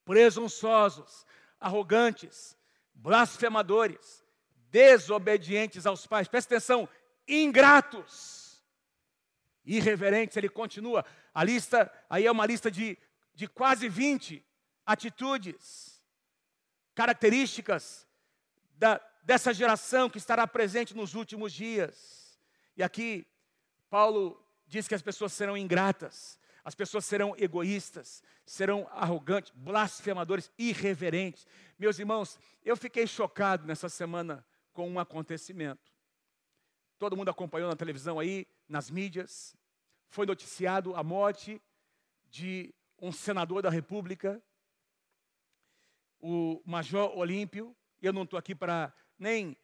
presunçosos, 0.03 1.25
arrogantes, 1.59 2.57
blasfemadores, 2.93 4.23
desobedientes 4.69 5.85
aos 5.85 6.07
pais. 6.07 6.27
Presta 6.27 6.55
atenção, 6.55 6.87
ingratos, 7.27 8.63
irreverentes. 9.65 10.37
Ele 10.37 10.49
continua. 10.49 11.05
A 11.33 11.43
lista 11.43 11.91
aí 12.09 12.25
é 12.25 12.31
uma 12.31 12.45
lista 12.45 12.71
de, 12.71 12.97
de 13.33 13.47
quase 13.47 13.89
20 13.89 14.45
atitudes, 14.85 16.01
características 16.93 18.07
da, 18.77 19.01
dessa 19.23 19.53
geração 19.53 20.09
que 20.09 20.17
estará 20.17 20.47
presente 20.47 20.95
nos 20.95 21.15
últimos 21.15 21.51
dias. 21.51 22.24
E 22.75 22.83
aqui, 22.83 23.25
Paulo 23.89 24.43
diz 24.67 24.87
que 24.87 24.95
as 24.95 25.01
pessoas 25.01 25.31
serão 25.33 25.55
ingratas, 25.55 26.39
as 26.63 26.75
pessoas 26.75 27.05
serão 27.05 27.35
egoístas, 27.37 28.23
serão 28.45 28.87
arrogantes, 28.91 29.51
blasfemadores, 29.55 30.51
irreverentes. 30.57 31.47
Meus 31.77 31.99
irmãos, 31.99 32.39
eu 32.63 32.75
fiquei 32.75 33.05
chocado 33.05 33.65
nessa 33.65 33.87
semana 33.87 34.45
com 34.73 34.89
um 34.89 34.99
acontecimento. 34.99 35.93
Todo 36.97 37.15
mundo 37.15 37.29
acompanhou 37.29 37.69
na 37.69 37.75
televisão 37.75 38.19
aí, 38.19 38.47
nas 38.67 38.89
mídias. 38.89 39.55
Foi 40.09 40.25
noticiado 40.25 40.95
a 40.95 41.03
morte 41.03 41.61
de 42.29 42.73
um 42.99 43.11
senador 43.11 43.61
da 43.61 43.69
República, 43.69 44.41
o 46.19 46.61
Major 46.65 47.15
Olímpio. 47.17 47.75
Eu 48.01 48.11
não 48.11 48.23
estou 48.23 48.39
aqui 48.39 48.55
para 48.55 48.93
nem 49.17 49.55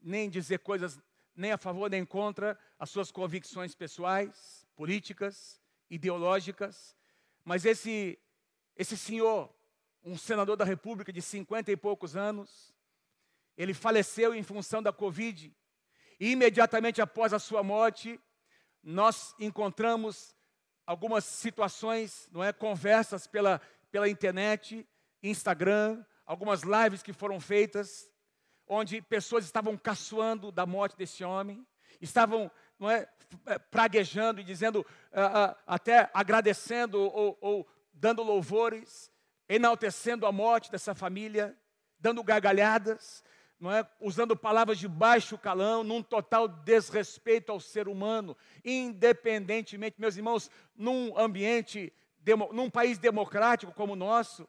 nem 0.00 0.30
dizer 0.30 0.58
coisas 0.60 1.00
nem 1.38 1.52
a 1.52 1.58
favor 1.58 1.88
nem 1.88 2.04
contra 2.04 2.58
as 2.78 2.90
suas 2.90 3.12
convicções 3.12 3.74
pessoais, 3.74 4.66
políticas, 4.74 5.60
ideológicas, 5.88 6.96
mas 7.44 7.64
esse 7.64 8.18
esse 8.76 8.96
senhor, 8.96 9.52
um 10.04 10.16
senador 10.16 10.56
da 10.56 10.64
República 10.64 11.12
de 11.12 11.20
cinquenta 11.20 11.72
e 11.72 11.76
poucos 11.76 12.16
anos, 12.16 12.72
ele 13.56 13.74
faleceu 13.74 14.32
em 14.32 14.42
função 14.42 14.80
da 14.80 14.92
Covid. 14.92 15.52
E 16.20 16.30
imediatamente 16.30 17.02
após 17.02 17.32
a 17.32 17.40
sua 17.40 17.62
morte, 17.64 18.20
nós 18.82 19.34
encontramos 19.40 20.32
algumas 20.86 21.24
situações, 21.24 22.28
não 22.30 22.42
é, 22.42 22.52
conversas 22.52 23.26
pela, 23.26 23.60
pela 23.90 24.08
internet, 24.08 24.88
Instagram, 25.22 26.04
algumas 26.24 26.62
lives 26.62 27.02
que 27.02 27.12
foram 27.12 27.40
feitas, 27.40 28.08
onde 28.68 29.00
pessoas 29.02 29.44
estavam 29.44 29.76
caçoando 29.76 30.52
da 30.52 30.66
morte 30.66 30.96
desse 30.96 31.24
homem, 31.24 31.66
estavam 32.00 32.50
não 32.78 32.90
é, 32.90 33.08
é 33.46 33.58
praguejando 33.58 34.40
e 34.40 34.44
dizendo, 34.44 34.80
uh, 34.80 34.82
uh, 35.52 35.56
até 35.66 36.08
agradecendo 36.14 37.00
ou, 37.00 37.36
ou 37.40 37.68
dando 37.92 38.22
louvores, 38.22 39.10
enaltecendo 39.48 40.26
a 40.26 40.32
morte 40.32 40.70
dessa 40.70 40.94
família, 40.94 41.56
dando 41.98 42.22
gargalhadas, 42.22 43.24
não 43.58 43.72
é? 43.72 43.84
usando 44.00 44.36
palavras 44.36 44.78
de 44.78 44.86
baixo 44.86 45.36
calão, 45.36 45.82
num 45.82 46.02
total 46.02 46.46
desrespeito 46.46 47.50
ao 47.50 47.58
ser 47.58 47.88
humano, 47.88 48.36
independentemente, 48.64 50.00
meus 50.00 50.16
irmãos, 50.16 50.48
num 50.76 51.18
ambiente, 51.18 51.92
num 52.52 52.70
país 52.70 52.98
democrático 52.98 53.72
como 53.72 53.94
o 53.94 53.96
nosso, 53.96 54.48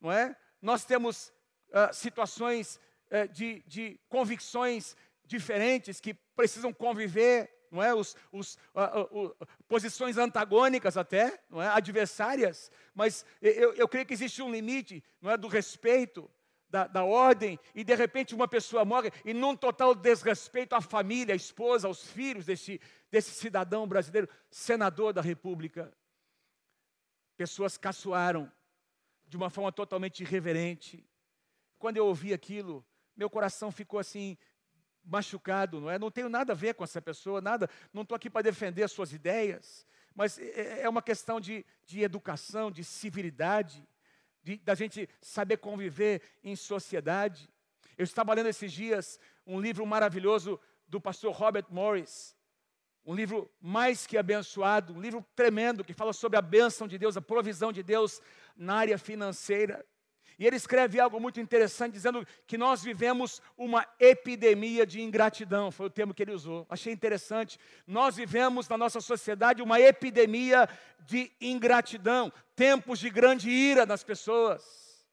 não 0.00 0.12
é? 0.12 0.36
Nós 0.62 0.84
temos 0.84 1.32
uh, 1.70 1.92
situações 1.92 2.78
uh, 3.10 3.28
de, 3.32 3.62
de 3.66 4.00
convicções 4.08 4.96
diferentes 5.24 6.00
que 6.00 6.14
precisam 6.34 6.72
conviver, 6.72 7.50
não 7.70 7.82
é? 7.82 7.94
Os, 7.94 8.16
os 8.32 8.56
uh, 8.74 9.28
uh, 9.28 9.36
posições 9.68 10.18
antagônicas 10.18 10.96
até, 10.96 11.40
não 11.48 11.62
é? 11.62 11.68
Adversárias, 11.68 12.70
mas 12.94 13.24
eu, 13.40 13.72
eu 13.74 13.88
creio 13.88 14.06
que 14.06 14.14
existe 14.14 14.42
um 14.42 14.50
limite, 14.50 15.04
não 15.20 15.30
é? 15.30 15.36
Do 15.36 15.46
respeito, 15.46 16.28
da, 16.70 16.86
da, 16.86 17.04
ordem, 17.04 17.58
e 17.74 17.82
de 17.82 17.94
repente 17.94 18.34
uma 18.34 18.46
pessoa 18.46 18.84
morre, 18.84 19.10
e 19.24 19.34
num 19.34 19.56
total 19.56 19.94
desrespeito 19.94 20.74
à 20.74 20.80
família, 20.80 21.34
à 21.34 21.36
esposa, 21.36 21.88
aos 21.88 22.06
filhos 22.06 22.46
desse, 22.46 22.80
desse 23.10 23.32
cidadão 23.32 23.86
brasileiro, 23.86 24.28
senador 24.50 25.12
da 25.12 25.20
República. 25.20 25.92
Pessoas 27.36 27.76
caçoaram 27.76 28.50
de 29.26 29.36
uma 29.36 29.50
forma 29.50 29.72
totalmente 29.72 30.20
irreverente. 30.20 31.04
Quando 31.78 31.96
eu 31.96 32.06
ouvi 32.06 32.32
aquilo, 32.32 32.84
meu 33.20 33.28
coração 33.28 33.70
ficou 33.70 34.00
assim, 34.00 34.38
machucado, 35.04 35.78
não 35.78 35.90
é? 35.90 35.98
Não 35.98 36.10
tenho 36.10 36.30
nada 36.30 36.54
a 36.54 36.56
ver 36.56 36.74
com 36.74 36.82
essa 36.82 37.02
pessoa, 37.02 37.38
nada, 37.42 37.68
não 37.92 38.00
estou 38.00 38.16
aqui 38.16 38.30
para 38.30 38.40
defender 38.40 38.82
as 38.82 38.92
suas 38.92 39.12
ideias, 39.12 39.86
mas 40.14 40.38
é, 40.38 40.44
é, 40.44 40.80
é 40.84 40.88
uma 40.88 41.02
questão 41.02 41.38
de, 41.38 41.66
de 41.84 42.02
educação, 42.02 42.70
de 42.70 42.82
civilidade 42.82 43.86
de, 44.42 44.56
da 44.56 44.74
gente 44.74 45.06
saber 45.20 45.58
conviver 45.58 46.22
em 46.42 46.56
sociedade. 46.56 47.46
Eu 47.98 48.04
estava 48.04 48.32
lendo 48.32 48.48
esses 48.48 48.72
dias 48.72 49.20
um 49.46 49.60
livro 49.60 49.84
maravilhoso 49.84 50.58
do 50.88 50.98
pastor 50.98 51.34
Robert 51.34 51.66
Morris, 51.68 52.34
um 53.04 53.14
livro 53.14 53.50
mais 53.60 54.06
que 54.06 54.16
abençoado, 54.16 54.94
um 54.94 55.00
livro 55.00 55.22
tremendo 55.36 55.84
que 55.84 55.92
fala 55.92 56.14
sobre 56.14 56.38
a 56.38 56.42
bênção 56.42 56.88
de 56.88 56.96
Deus, 56.96 57.18
a 57.18 57.20
provisão 57.20 57.70
de 57.70 57.82
Deus 57.82 58.22
na 58.56 58.76
área 58.76 58.96
financeira. 58.96 59.84
E 60.40 60.46
ele 60.46 60.56
escreve 60.56 60.98
algo 60.98 61.20
muito 61.20 61.38
interessante, 61.38 61.92
dizendo 61.92 62.26
que 62.46 62.56
nós 62.56 62.82
vivemos 62.82 63.42
uma 63.58 63.86
epidemia 64.00 64.86
de 64.86 65.02
ingratidão, 65.02 65.70
foi 65.70 65.84
o 65.84 65.90
termo 65.90 66.14
que 66.14 66.22
ele 66.22 66.32
usou. 66.32 66.66
Achei 66.70 66.94
interessante. 66.94 67.60
Nós 67.86 68.16
vivemos 68.16 68.66
na 68.66 68.78
nossa 68.78 69.02
sociedade 69.02 69.60
uma 69.60 69.78
epidemia 69.78 70.66
de 71.00 71.30
ingratidão, 71.42 72.32
tempos 72.56 72.98
de 72.98 73.10
grande 73.10 73.50
ira 73.50 73.84
nas 73.84 74.02
pessoas. 74.02 75.06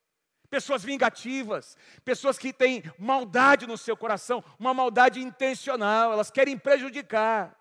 Pessoas 0.50 0.82
vingativas, 0.82 1.76
pessoas 2.06 2.38
que 2.38 2.54
têm 2.54 2.82
maldade 2.98 3.68
no 3.68 3.78
seu 3.78 3.98
coração, 3.98 4.42
uma 4.58 4.74
maldade 4.74 5.20
intencional, 5.20 6.14
elas 6.14 6.32
querem 6.32 6.58
prejudicar. 6.58 7.54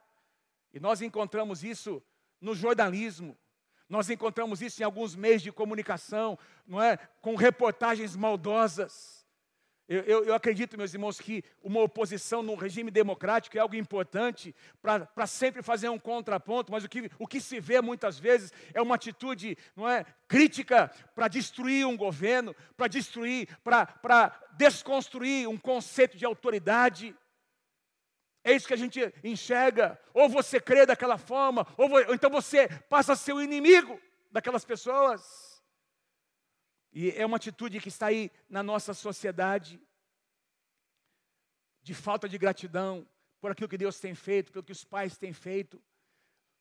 E 0.73 0.79
nós 0.79 1.03
encontramos 1.03 1.65
isso 1.65 2.01
no 2.41 2.55
jornalismo, 2.55 3.37
nós 3.89 4.11
encontramos 4.11 4.61
isso 4.63 4.83
em 4.83 4.85
alguns 4.85 5.15
meios 5.15 5.43
de 5.43 5.53
comunicação, 5.53 6.39
não 6.67 6.83
é? 6.83 6.97
Com 7.21 7.35
reportagens 7.35 8.17
maldosas. 8.17 9.17
Eu, 9.89 10.03
eu, 10.03 10.25
eu, 10.25 10.35
acredito, 10.35 10.77
meus 10.77 10.93
irmãos, 10.93 11.21
que 11.21 11.45
uma 11.63 11.81
oposição 11.81 12.43
num 12.43 12.57
regime 12.57 12.91
democrático 12.91 13.57
é 13.57 13.61
algo 13.61 13.77
importante 13.77 14.53
para 14.83 15.27
sempre 15.29 15.63
fazer 15.63 15.89
um 15.89 15.99
contraponto, 15.99 16.73
mas 16.73 16.83
o 16.83 16.89
que, 16.89 17.09
o 17.21 17.27
que 17.27 17.41
se 17.41 17.61
vê 17.61 17.81
muitas 17.81 18.19
vezes 18.19 18.53
é 18.75 18.83
uma 18.83 18.97
atitude, 18.97 19.57
não 19.77 19.89
é, 19.89 20.05
crítica 20.27 20.91
para 21.15 21.29
destruir 21.29 21.87
um 21.87 21.97
governo, 21.97 22.55
para 22.77 22.89
destruir, 22.89 23.49
para 23.63 24.37
desconstruir 24.57 25.49
um 25.49 25.57
conceito 25.57 26.17
de 26.17 26.25
autoridade. 26.25 27.15
É 28.47 28.53
isso 28.53 28.69
que 28.69 28.75
a 28.75 28.77
gente 28.77 29.01
enxerga. 29.25 30.01
Ou 30.15 30.29
você 30.29 30.61
crê 30.61 30.87
daquela 30.87 31.19
forma, 31.19 31.67
ou, 31.77 31.91
ou 31.91 32.15
então 32.15 32.31
você 32.31 32.69
passa 32.89 33.15
a 33.15 33.17
ser 33.17 33.33
o 33.33 33.43
inimigo 33.43 34.01
daquelas 34.31 34.65
pessoas. 34.65 35.61
E 36.93 37.11
é 37.11 37.27
uma 37.27 37.39
atitude 37.39 37.81
que 37.81 37.89
está 37.89 38.07
aí 38.07 38.31
na 38.49 38.63
nossa 38.63 38.95
sociedade, 38.95 39.81
de 41.83 41.93
falta 41.93 42.29
de 42.29 42.39
gratidão 42.39 43.05
por 43.41 43.51
aquilo 43.51 43.69
que 43.69 43.77
Deus 43.77 43.99
tem 43.99 44.15
feito, 44.15 44.53
pelo 44.53 44.65
que 44.65 44.71
os 44.71 44.85
pais 44.85 45.19
têm 45.19 45.33
feito, 45.33 45.83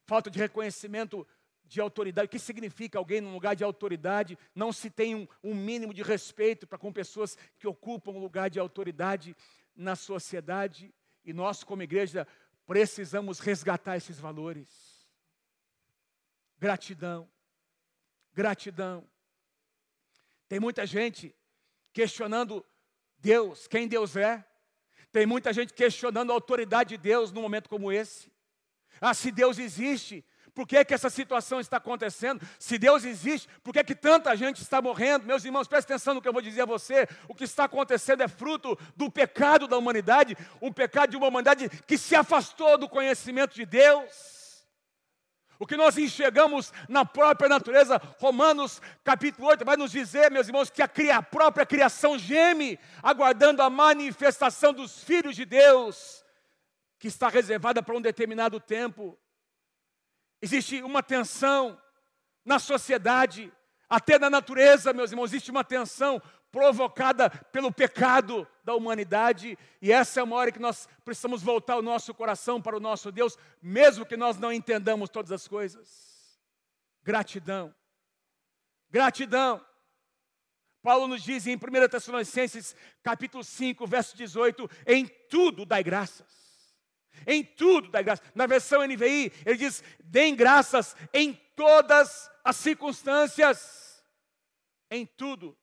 falta 0.07 0.31
de 0.31 0.39
reconhecimento 0.39 1.27
de 1.63 1.79
autoridade. 1.79 2.25
O 2.25 2.29
que 2.29 2.39
significa 2.39 2.97
alguém 2.97 3.21
num 3.21 3.33
lugar 3.33 3.55
de 3.55 3.63
autoridade? 3.63 4.39
Não 4.55 4.73
se 4.73 4.89
tem 4.89 5.13
um, 5.13 5.27
um 5.43 5.53
mínimo 5.53 5.93
de 5.93 6.01
respeito 6.01 6.65
para 6.65 6.79
com 6.79 6.91
pessoas 6.91 7.37
que 7.59 7.67
ocupam 7.67 8.09
um 8.09 8.19
lugar 8.19 8.49
de 8.49 8.59
autoridade 8.59 9.37
na 9.75 9.95
sociedade. 9.95 10.91
E 11.25 11.33
nós, 11.33 11.63
como 11.63 11.81
igreja, 11.81 12.27
precisamos 12.65 13.39
resgatar 13.39 13.97
esses 13.97 14.19
valores. 14.19 14.69
Gratidão. 16.57 17.29
Gratidão. 18.33 19.07
Tem 20.47 20.59
muita 20.59 20.85
gente 20.85 21.35
questionando 21.91 22.63
Deus, 23.17 23.67
quem 23.67 23.87
Deus 23.87 24.15
é. 24.15 24.45
Tem 25.11 25.25
muita 25.25 25.51
gente 25.53 25.73
questionando 25.73 26.31
a 26.31 26.33
autoridade 26.33 26.89
de 26.89 26.97
Deus 26.97 27.31
num 27.31 27.41
momento 27.41 27.69
como 27.69 27.91
esse. 27.91 28.31
Ah, 28.99 29.13
se 29.13 29.31
Deus 29.31 29.57
existe, 29.57 30.23
por 30.55 30.65
que, 30.65 30.85
que 30.85 30.93
essa 30.93 31.09
situação 31.09 31.59
está 31.59 31.75
acontecendo? 31.75 32.41
Se 32.57 32.77
Deus 32.77 33.03
existe, 33.03 33.49
por 33.61 33.73
que, 33.73 33.83
que 33.83 33.93
tanta 33.93 34.33
gente 34.37 34.61
está 34.61 34.81
morrendo? 34.81 35.25
Meus 35.25 35.43
irmãos, 35.43 35.67
preste 35.67 35.91
atenção 35.91 36.13
no 36.13 36.21
que 36.21 36.29
eu 36.29 36.33
vou 36.33 36.41
dizer 36.41 36.61
a 36.61 36.65
você. 36.65 37.05
O 37.27 37.35
que 37.35 37.43
está 37.43 37.65
acontecendo 37.65 38.23
é 38.23 38.27
fruto 38.29 38.79
do 38.95 39.11
pecado 39.11 39.67
da 39.67 39.77
humanidade, 39.77 40.37
um 40.61 40.71
pecado 40.71 41.09
de 41.11 41.17
uma 41.17 41.27
humanidade 41.27 41.69
que 41.85 41.97
se 41.97 42.15
afastou 42.15 42.77
do 42.77 42.87
conhecimento 42.87 43.53
de 43.53 43.65
Deus. 43.65 44.35
O 45.59 45.67
que 45.67 45.75
nós 45.75 45.97
enxergamos 45.97 46.71
na 46.87 47.03
própria 47.03 47.49
natureza, 47.49 48.01
Romanos 48.19 48.81
capítulo 49.03 49.49
8 49.49 49.65
vai 49.65 49.75
nos 49.75 49.91
dizer, 49.91 50.31
meus 50.31 50.47
irmãos, 50.47 50.69
que 50.69 50.81
a, 50.81 50.89
a 51.17 51.21
própria 51.21 51.65
criação 51.65 52.17
geme, 52.17 52.79
aguardando 53.03 53.61
a 53.61 53.69
manifestação 53.69 54.71
dos 54.73 55.03
filhos 55.03 55.35
de 55.35 55.43
Deus, 55.43 56.23
que 56.97 57.09
está 57.09 57.27
reservada 57.27 57.83
para 57.83 57.95
um 57.95 58.01
determinado 58.01 58.57
tempo. 58.57 59.19
Existe 60.45 60.83
uma 60.83 61.01
tensão 61.01 61.75
na 62.45 62.59
sociedade, 62.59 63.51
até 63.89 64.19
na 64.19 64.29
natureza, 64.29 64.93
meus 64.93 65.09
irmãos, 65.09 65.31
existe 65.31 65.49
uma 65.49 65.63
tensão 65.63 66.21
provocada 66.51 67.31
pelo 67.51 67.73
pecado 67.73 68.47
da 68.63 68.75
humanidade, 68.75 69.57
e 69.81 69.91
essa 69.91 70.19
é 70.19 70.23
uma 70.23 70.35
hora 70.35 70.51
que 70.51 70.59
nós 70.59 70.87
precisamos 71.03 71.41
voltar 71.41 71.77
o 71.77 71.81
nosso 71.81 72.13
coração 72.13 72.61
para 72.61 72.77
o 72.77 72.79
nosso 72.79 73.11
Deus, 73.11 73.39
mesmo 73.59 74.05
que 74.05 74.15
nós 74.15 74.37
não 74.37 74.53
entendamos 74.53 75.09
todas 75.09 75.31
as 75.31 75.47
coisas. 75.47 76.39
Gratidão. 77.01 77.73
Gratidão. 78.91 79.65
Paulo 80.83 81.07
nos 81.07 81.23
diz 81.23 81.47
em 81.47 81.55
1 81.55 81.59
Tessalonicenses, 81.89 82.75
capítulo 83.01 83.43
5, 83.43 83.87
verso 83.87 84.15
18, 84.15 84.69
em 84.85 85.07
tudo 85.27 85.65
dai 85.65 85.83
graças 85.83 86.44
em 87.25 87.43
tudo 87.43 87.89
dá 87.89 88.01
graça. 88.01 88.23
Na 88.33 88.45
versão 88.45 88.85
NVI, 88.85 89.31
ele 89.45 89.57
diz: 89.57 89.83
deem 90.03 90.35
graças 90.35 90.95
em 91.13 91.33
todas 91.55 92.29
as 92.43 92.55
circunstâncias. 92.55 94.03
Em 94.89 95.05
tudo 95.05 95.57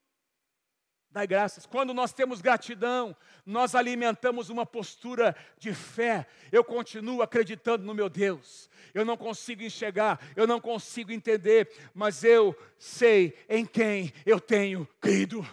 dá 1.13 1.25
graças. 1.25 1.65
Quando 1.65 1.93
nós 1.93 2.11
temos 2.11 2.41
gratidão, 2.41 3.15
nós 3.45 3.75
alimentamos 3.75 4.49
uma 4.49 4.65
postura 4.65 5.35
de 5.59 5.73
fé. 5.73 6.25
Eu 6.51 6.63
continuo 6.63 7.21
acreditando 7.21 7.85
no 7.85 7.93
meu 7.93 8.09
Deus. 8.09 8.69
Eu 8.93 9.05
não 9.05 9.15
consigo 9.15 9.61
enxergar, 9.61 10.19
eu 10.35 10.47
não 10.47 10.59
consigo 10.59 11.11
entender, 11.11 11.71
mas 11.93 12.23
eu 12.23 12.55
sei 12.77 13.37
em 13.47 13.65
quem 13.65 14.11
eu 14.25 14.39
tenho 14.39 14.87
crido. 14.99 15.47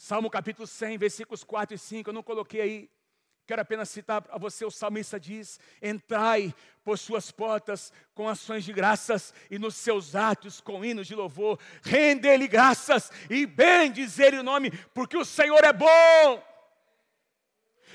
Salmo 0.00 0.30
capítulo 0.30 0.66
100, 0.66 0.96
versículos 0.96 1.44
4 1.44 1.74
e 1.74 1.78
5, 1.78 2.08
eu 2.08 2.14
não 2.14 2.22
coloquei 2.22 2.62
aí. 2.62 2.90
Quero 3.46 3.60
apenas 3.60 3.90
citar 3.90 4.24
a 4.30 4.38
você, 4.38 4.64
o 4.64 4.70
salmista 4.70 5.20
diz: 5.20 5.60
Entrai 5.82 6.54
por 6.82 6.98
suas 6.98 7.30
portas 7.30 7.92
com 8.14 8.26
ações 8.26 8.64
de 8.64 8.72
graças 8.72 9.34
e 9.50 9.58
nos 9.58 9.76
seus 9.76 10.16
atos 10.16 10.58
com 10.58 10.82
hinos 10.82 11.06
de 11.06 11.14
louvor. 11.14 11.60
Render-lhe 11.82 12.48
graças 12.48 13.12
e 13.28 13.44
bem 13.44 13.92
dizer 13.92 14.32
o 14.32 14.42
nome, 14.42 14.70
porque 14.94 15.18
o 15.18 15.24
Senhor 15.24 15.62
é 15.62 15.72
bom. 15.72 16.42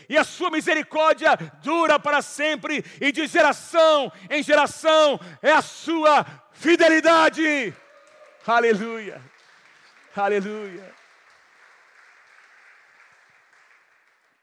E 0.08 0.16
a 0.16 0.24
sua 0.24 0.52
misericórdia 0.52 1.36
dura 1.64 2.00
para 2.00 2.22
sempre, 2.22 2.86
e 3.02 3.12
de 3.12 3.26
geração 3.26 4.12
em 4.30 4.44
geração 4.44 5.20
é 5.42 5.54
a 5.54 5.62
sua 5.64 6.24
fidelidade. 6.52 7.76
Aleluia, 8.46 9.20
aleluia. 10.16 11.05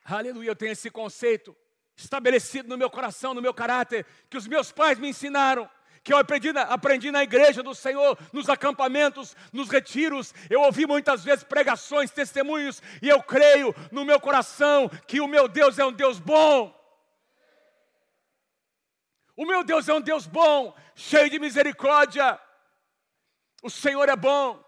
Aleluia, 0.04 0.48
eu 0.48 0.56
tenho 0.56 0.72
esse 0.72 0.90
conceito 0.90 1.56
estabelecido 1.96 2.68
no 2.68 2.76
meu 2.76 2.90
coração, 2.90 3.34
no 3.34 3.42
meu 3.42 3.54
caráter, 3.54 4.04
que 4.28 4.36
os 4.36 4.46
meus 4.46 4.72
pais 4.72 4.98
me 4.98 5.08
ensinaram, 5.08 5.70
que 6.02 6.12
eu 6.12 6.18
aprendi 6.18 6.52
na, 6.52 6.62
aprendi 6.62 7.10
na 7.12 7.22
igreja 7.22 7.62
do 7.62 7.74
Senhor, 7.74 8.18
nos 8.32 8.48
acampamentos, 8.48 9.36
nos 9.52 9.68
retiros. 9.68 10.34
Eu 10.50 10.62
ouvi 10.62 10.86
muitas 10.86 11.22
vezes 11.22 11.44
pregações, 11.44 12.10
testemunhos, 12.10 12.82
e 13.00 13.08
eu 13.08 13.22
creio 13.22 13.74
no 13.92 14.04
meu 14.04 14.18
coração 14.18 14.88
que 15.06 15.20
o 15.20 15.28
meu 15.28 15.46
Deus 15.46 15.78
é 15.78 15.84
um 15.84 15.92
Deus 15.92 16.18
bom. 16.18 16.76
O 19.36 19.46
meu 19.46 19.62
Deus 19.62 19.88
é 19.88 19.94
um 19.94 20.00
Deus 20.00 20.26
bom, 20.26 20.74
cheio 20.94 21.30
de 21.30 21.38
misericórdia. 21.38 22.38
O 23.62 23.70
Senhor 23.70 24.08
é 24.08 24.16
bom 24.16 24.62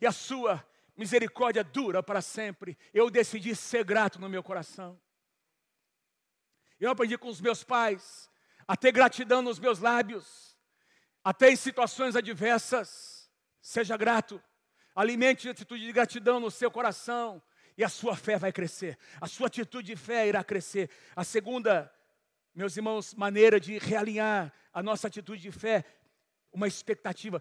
e 0.00 0.06
a 0.06 0.12
sua 0.12 0.62
misericórdia 0.96 1.62
dura 1.62 2.02
para 2.02 2.22
sempre. 2.22 2.78
Eu 2.92 3.10
decidi 3.10 3.54
ser 3.54 3.84
grato 3.84 4.18
no 4.20 4.28
meu 4.28 4.42
coração. 4.42 4.98
Eu 6.80 6.90
aprendi 6.90 7.16
com 7.16 7.28
os 7.28 7.40
meus 7.40 7.62
pais 7.62 8.30
a 8.66 8.76
ter 8.76 8.92
gratidão 8.92 9.42
nos 9.42 9.58
meus 9.58 9.78
lábios, 9.78 10.56
até 11.22 11.50
em 11.50 11.56
situações 11.56 12.16
adversas. 12.16 13.30
Seja 13.60 13.96
grato, 13.96 14.42
alimente 14.94 15.48
a 15.48 15.52
atitude 15.52 15.84
de 15.84 15.92
gratidão 15.92 16.40
no 16.40 16.50
seu 16.50 16.70
coração 16.70 17.42
e 17.76 17.84
a 17.84 17.88
sua 17.88 18.16
fé 18.16 18.38
vai 18.38 18.52
crescer. 18.52 18.98
A 19.20 19.26
sua 19.26 19.46
atitude 19.46 19.86
de 19.86 19.96
fé 19.96 20.26
irá 20.26 20.42
crescer. 20.42 20.90
A 21.14 21.24
segunda, 21.24 21.92
meus 22.54 22.76
irmãos, 22.76 23.14
maneira 23.14 23.60
de 23.60 23.78
realinhar 23.78 24.52
a 24.72 24.82
nossa 24.82 25.06
atitude 25.06 25.42
de 25.42 25.52
fé, 25.52 25.84
uma 26.52 26.66
expectativa, 26.66 27.40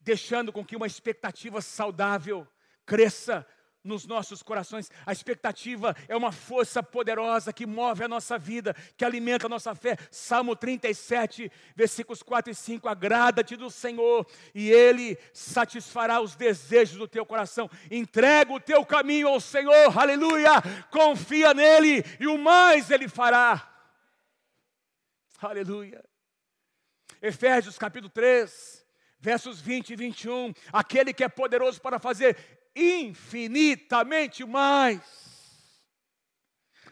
deixando 0.00 0.52
com 0.52 0.64
que 0.64 0.76
uma 0.76 0.86
expectativa 0.86 1.60
saudável 1.60 2.46
cresça 2.86 3.44
nos 3.86 4.04
nossos 4.06 4.42
corações. 4.42 4.90
A 5.06 5.12
expectativa 5.12 5.96
é 6.08 6.16
uma 6.16 6.32
força 6.32 6.82
poderosa 6.82 7.52
que 7.52 7.64
move 7.64 8.04
a 8.04 8.08
nossa 8.08 8.36
vida, 8.36 8.74
que 8.96 9.04
alimenta 9.04 9.46
a 9.46 9.48
nossa 9.48 9.74
fé. 9.74 9.96
Salmo 10.10 10.54
37, 10.54 11.50
versículos 11.74 12.22
4 12.22 12.50
e 12.50 12.54
5. 12.54 12.88
Agrada-te 12.88 13.56
do 13.56 13.70
Senhor 13.70 14.26
e 14.54 14.70
Ele 14.70 15.16
satisfará 15.32 16.20
os 16.20 16.34
desejos 16.34 16.98
do 16.98 17.08
teu 17.08 17.24
coração. 17.24 17.70
Entrega 17.90 18.52
o 18.52 18.60
teu 18.60 18.84
caminho 18.84 19.28
ao 19.28 19.40
Senhor, 19.40 19.96
aleluia. 19.96 20.52
Confia 20.90 21.54
nele 21.54 22.04
e 22.20 22.26
o 22.26 22.36
mais 22.36 22.90
Ele 22.90 23.08
fará. 23.08 23.72
Aleluia. 25.40 26.04
Efésios 27.22 27.78
capítulo 27.78 28.10
3, 28.10 28.84
versos 29.18 29.60
20 29.60 29.90
e 29.90 29.96
21. 29.96 30.52
Aquele 30.72 31.12
que 31.12 31.24
é 31.24 31.28
poderoso 31.28 31.80
para 31.80 31.98
fazer 31.98 32.36
infinitamente 32.76 34.44
mais 34.44 35.02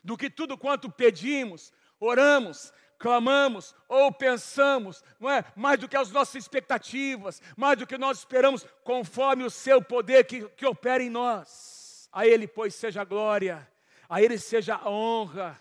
do 0.03 0.17
que 0.17 0.31
tudo 0.31 0.57
quanto 0.57 0.91
pedimos, 0.91 1.73
oramos, 2.01 2.73
clamamos 2.99 3.75
ou 3.87 4.11
pensamos, 4.11 5.05
não 5.21 5.31
é? 5.31 5.45
Mais 5.55 5.79
do 5.79 5.89
que 5.89 5.97
as 5.97 6.11
nossas 6.11 6.37
expectativas, 6.37 7.41
mais 7.57 7.79
do 7.79 7.87
que 7.87 7.99
nós 7.99 8.19
esperamos, 8.19 8.67
conforme 8.83 9.45
o 9.45 9.51
seu 9.51 9.83
poder 9.83 10.25
que, 10.25 10.49
que 10.51 10.67
opera 10.67 11.03
em 11.03 11.11
nós. 11.11 12.09
A 12.11 12.27
Ele, 12.27 12.47
pois, 12.47 12.75
seja 12.75 13.03
a 13.03 13.05
glória, 13.05 13.71
a 14.09 14.23
Ele 14.23 14.39
seja 14.39 14.77
a 14.77 14.89
honra 14.89 15.61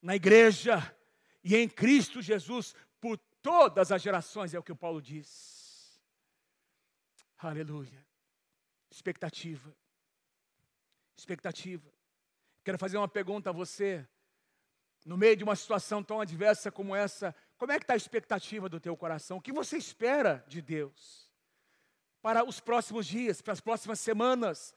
na 0.00 0.16
igreja 0.16 0.94
e 1.44 1.56
em 1.56 1.68
Cristo 1.68 2.22
Jesus 2.22 2.74
por 3.00 3.18
todas 3.42 3.90
as 3.90 4.00
gerações, 4.00 4.54
é 4.54 4.58
o 4.58 4.62
que 4.62 4.72
o 4.72 4.76
Paulo 4.76 5.02
diz. 5.02 6.00
Aleluia. 7.38 8.11
Expectativa. 8.92 9.74
Expectativa. 11.16 11.90
Quero 12.62 12.78
fazer 12.78 12.98
uma 12.98 13.08
pergunta 13.08 13.48
a 13.48 13.52
você. 13.52 14.06
No 15.06 15.16
meio 15.16 15.34
de 15.34 15.42
uma 15.42 15.56
situação 15.56 16.02
tão 16.02 16.20
adversa 16.20 16.70
como 16.70 16.94
essa, 16.94 17.34
como 17.56 17.72
é 17.72 17.78
que 17.78 17.84
está 17.84 17.94
a 17.94 17.96
expectativa 17.96 18.68
do 18.68 18.78
teu 18.78 18.94
coração? 18.94 19.38
O 19.38 19.40
que 19.40 19.50
você 19.50 19.78
espera 19.78 20.44
de 20.46 20.60
Deus? 20.60 21.32
Para 22.20 22.44
os 22.44 22.60
próximos 22.60 23.06
dias, 23.06 23.40
para 23.40 23.54
as 23.54 23.60
próximas 23.60 23.98
semanas, 23.98 24.74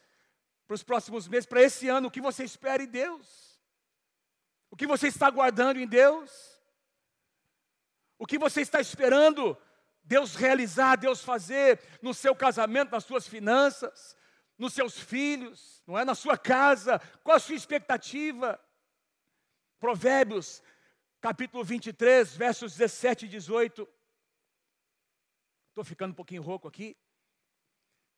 para 0.65 0.75
os 0.75 0.81
próximos 0.81 1.27
meses, 1.27 1.45
para 1.45 1.61
esse 1.61 1.89
ano, 1.89 2.07
o 2.07 2.11
que 2.11 2.21
você 2.21 2.45
espera 2.45 2.81
em 2.81 2.87
Deus? 2.87 3.59
O 4.71 4.77
que 4.77 4.87
você 4.87 5.09
está 5.09 5.29
guardando 5.29 5.77
em 5.77 5.87
Deus? 5.87 6.57
O 8.17 8.25
que 8.25 8.37
você 8.37 8.61
está 8.61 8.79
esperando 8.79 9.57
Deus 10.05 10.35
realizar, 10.35 10.95
Deus 10.95 11.21
fazer 11.21 11.81
no 12.01 12.13
seu 12.13 12.35
casamento, 12.35 12.91
nas 12.91 13.03
suas 13.03 13.27
finanças, 13.27 14.15
nos 14.57 14.73
seus 14.73 14.99
filhos, 14.99 15.83
não 15.87 15.97
é? 15.97 16.05
Na 16.05 16.13
sua 16.13 16.37
casa, 16.37 16.99
qual 17.23 17.37
a 17.37 17.39
sua 17.39 17.55
expectativa? 17.55 18.59
Provérbios, 19.79 20.61
capítulo 21.19 21.63
23, 21.63 22.35
versos 22.35 22.73
17 22.73 23.25
e 23.25 23.29
18. 23.29 23.87
Estou 25.69 25.83
ficando 25.83 26.11
um 26.11 26.15
pouquinho 26.15 26.43
rouco 26.43 26.67
aqui. 26.67 26.95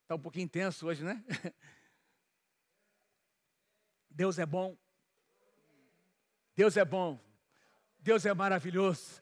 Está 0.03 0.15
um 0.15 0.19
pouquinho 0.19 0.43
intenso 0.43 0.87
hoje, 0.87 1.03
né? 1.03 1.23
Deus 4.11 4.37
é 4.37 4.45
bom. 4.45 4.77
Deus 6.53 6.75
é 6.75 6.83
bom. 6.83 7.19
Deus 7.99 8.25
é 8.25 8.33
maravilhoso. 8.33 9.21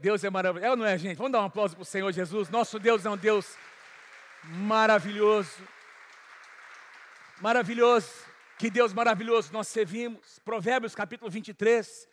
Deus 0.00 0.24
é 0.24 0.30
maravilhoso. 0.30 0.66
É 0.66 0.70
ou 0.70 0.76
não 0.76 0.86
é, 0.86 0.96
gente? 0.96 1.18
Vamos 1.18 1.32
dar 1.32 1.42
um 1.42 1.44
aplauso 1.44 1.76
para 1.76 1.82
o 1.82 1.84
Senhor 1.84 2.10
Jesus. 2.10 2.48
Nosso 2.48 2.78
Deus 2.78 3.04
é 3.04 3.10
um 3.10 3.18
Deus 3.18 3.54
maravilhoso. 4.44 5.52
Maravilhoso. 7.38 8.10
Que 8.58 8.70
Deus 8.70 8.94
maravilhoso 8.94 9.52
nós 9.52 9.68
servimos. 9.68 10.38
Provérbios 10.42 10.94
capítulo 10.94 11.30
23, 11.30 12.08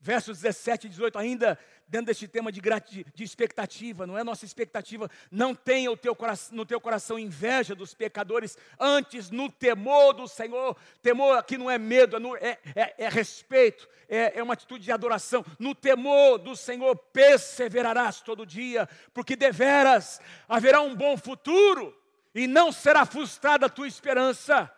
versos 0.00 0.40
17 0.40 0.86
e 0.86 0.90
18, 0.90 1.18
ainda 1.18 1.58
dentro 1.92 2.06
deste 2.06 2.26
tema 2.26 2.50
de, 2.50 2.62
de 3.14 3.22
expectativa, 3.22 4.06
não 4.06 4.16
é? 4.16 4.24
Nossa 4.24 4.46
expectativa, 4.46 5.10
não 5.30 5.54
tenha 5.54 5.94
teu 5.94 6.16
no 6.50 6.64
teu 6.64 6.80
coração 6.80 7.18
inveja 7.18 7.74
dos 7.74 7.92
pecadores, 7.92 8.56
antes 8.80 9.30
no 9.30 9.50
temor 9.50 10.14
do 10.14 10.26
Senhor, 10.26 10.74
temor 11.02 11.36
aqui 11.36 11.58
não 11.58 11.70
é 11.70 11.76
medo, 11.76 12.16
é, 12.36 12.48
é, 12.48 12.58
é, 12.74 12.94
é 12.96 13.08
respeito, 13.10 13.86
é, 14.08 14.38
é 14.38 14.42
uma 14.42 14.54
atitude 14.54 14.82
de 14.82 14.90
adoração, 14.90 15.44
no 15.58 15.74
temor 15.74 16.38
do 16.38 16.56
Senhor 16.56 16.96
perseverarás 16.96 18.22
todo 18.22 18.46
dia, 18.46 18.88
porque 19.12 19.36
deveras 19.36 20.18
haverá 20.48 20.80
um 20.80 20.96
bom 20.96 21.18
futuro, 21.18 21.94
e 22.34 22.46
não 22.46 22.72
será 22.72 23.04
frustrada 23.04 23.66
a 23.66 23.68
tua 23.68 23.86
esperança, 23.86 24.72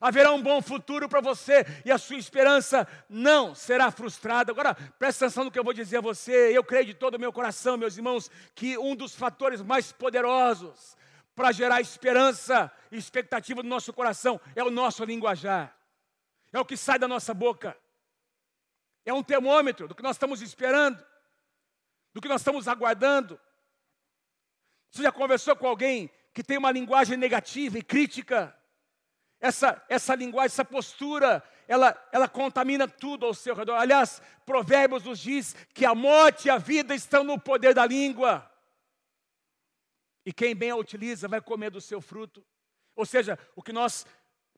haverá 0.00 0.32
um 0.32 0.42
bom 0.42 0.60
futuro 0.60 1.08
para 1.08 1.20
você 1.20 1.64
e 1.84 1.90
a 1.90 1.98
sua 1.98 2.16
esperança 2.16 2.86
não 3.08 3.54
será 3.54 3.90
frustrada. 3.90 4.52
Agora, 4.52 4.74
presta 4.98 5.26
atenção 5.26 5.44
no 5.44 5.50
que 5.50 5.58
eu 5.58 5.64
vou 5.64 5.72
dizer 5.72 5.98
a 5.98 6.02
você. 6.02 6.56
Eu 6.56 6.64
creio 6.64 6.86
de 6.86 6.94
todo 6.94 7.14
o 7.14 7.20
meu 7.20 7.32
coração, 7.32 7.76
meus 7.76 7.96
irmãos, 7.96 8.30
que 8.54 8.76
um 8.78 8.94
dos 8.94 9.14
fatores 9.14 9.62
mais 9.62 9.92
poderosos 9.92 10.96
para 11.34 11.52
gerar 11.52 11.80
esperança 11.80 12.72
e 12.90 12.96
expectativa 12.96 13.62
no 13.62 13.68
nosso 13.68 13.92
coração 13.92 14.40
é 14.54 14.64
o 14.64 14.70
nosso 14.70 15.04
linguajar, 15.04 15.76
é 16.50 16.58
o 16.58 16.64
que 16.64 16.78
sai 16.78 16.98
da 16.98 17.06
nossa 17.06 17.34
boca, 17.34 17.76
é 19.04 19.12
um 19.12 19.22
termômetro 19.22 19.86
do 19.86 19.94
que 19.94 20.02
nós 20.02 20.16
estamos 20.16 20.40
esperando, 20.40 21.04
do 22.14 22.22
que 22.22 22.28
nós 22.28 22.40
estamos 22.40 22.66
aguardando. 22.66 23.38
Você 24.90 25.02
já 25.02 25.12
conversou 25.12 25.54
com 25.54 25.66
alguém 25.68 26.10
que 26.32 26.42
tem 26.42 26.56
uma 26.56 26.72
linguagem 26.72 27.18
negativa 27.18 27.78
e 27.78 27.82
crítica? 27.82 28.56
Essa, 29.40 29.82
essa 29.88 30.14
linguagem, 30.14 30.46
essa 30.46 30.64
postura, 30.64 31.42
ela, 31.68 32.08
ela 32.12 32.28
contamina 32.28 32.88
tudo 32.88 33.26
ao 33.26 33.34
seu 33.34 33.54
redor. 33.54 33.74
Aliás, 33.74 34.22
Provérbios 34.44 35.04
nos 35.04 35.18
diz 35.18 35.54
que 35.74 35.84
a 35.84 35.94
morte 35.94 36.46
e 36.46 36.50
a 36.50 36.58
vida 36.58 36.94
estão 36.94 37.22
no 37.22 37.38
poder 37.38 37.74
da 37.74 37.86
língua. 37.86 38.50
E 40.24 40.32
quem 40.32 40.54
bem 40.54 40.70
a 40.70 40.76
utiliza 40.76 41.28
vai 41.28 41.40
comer 41.40 41.70
do 41.70 41.80
seu 41.80 42.00
fruto. 42.00 42.44
Ou 42.94 43.04
seja, 43.04 43.38
o 43.54 43.62
que 43.62 43.72
nós 43.72 44.06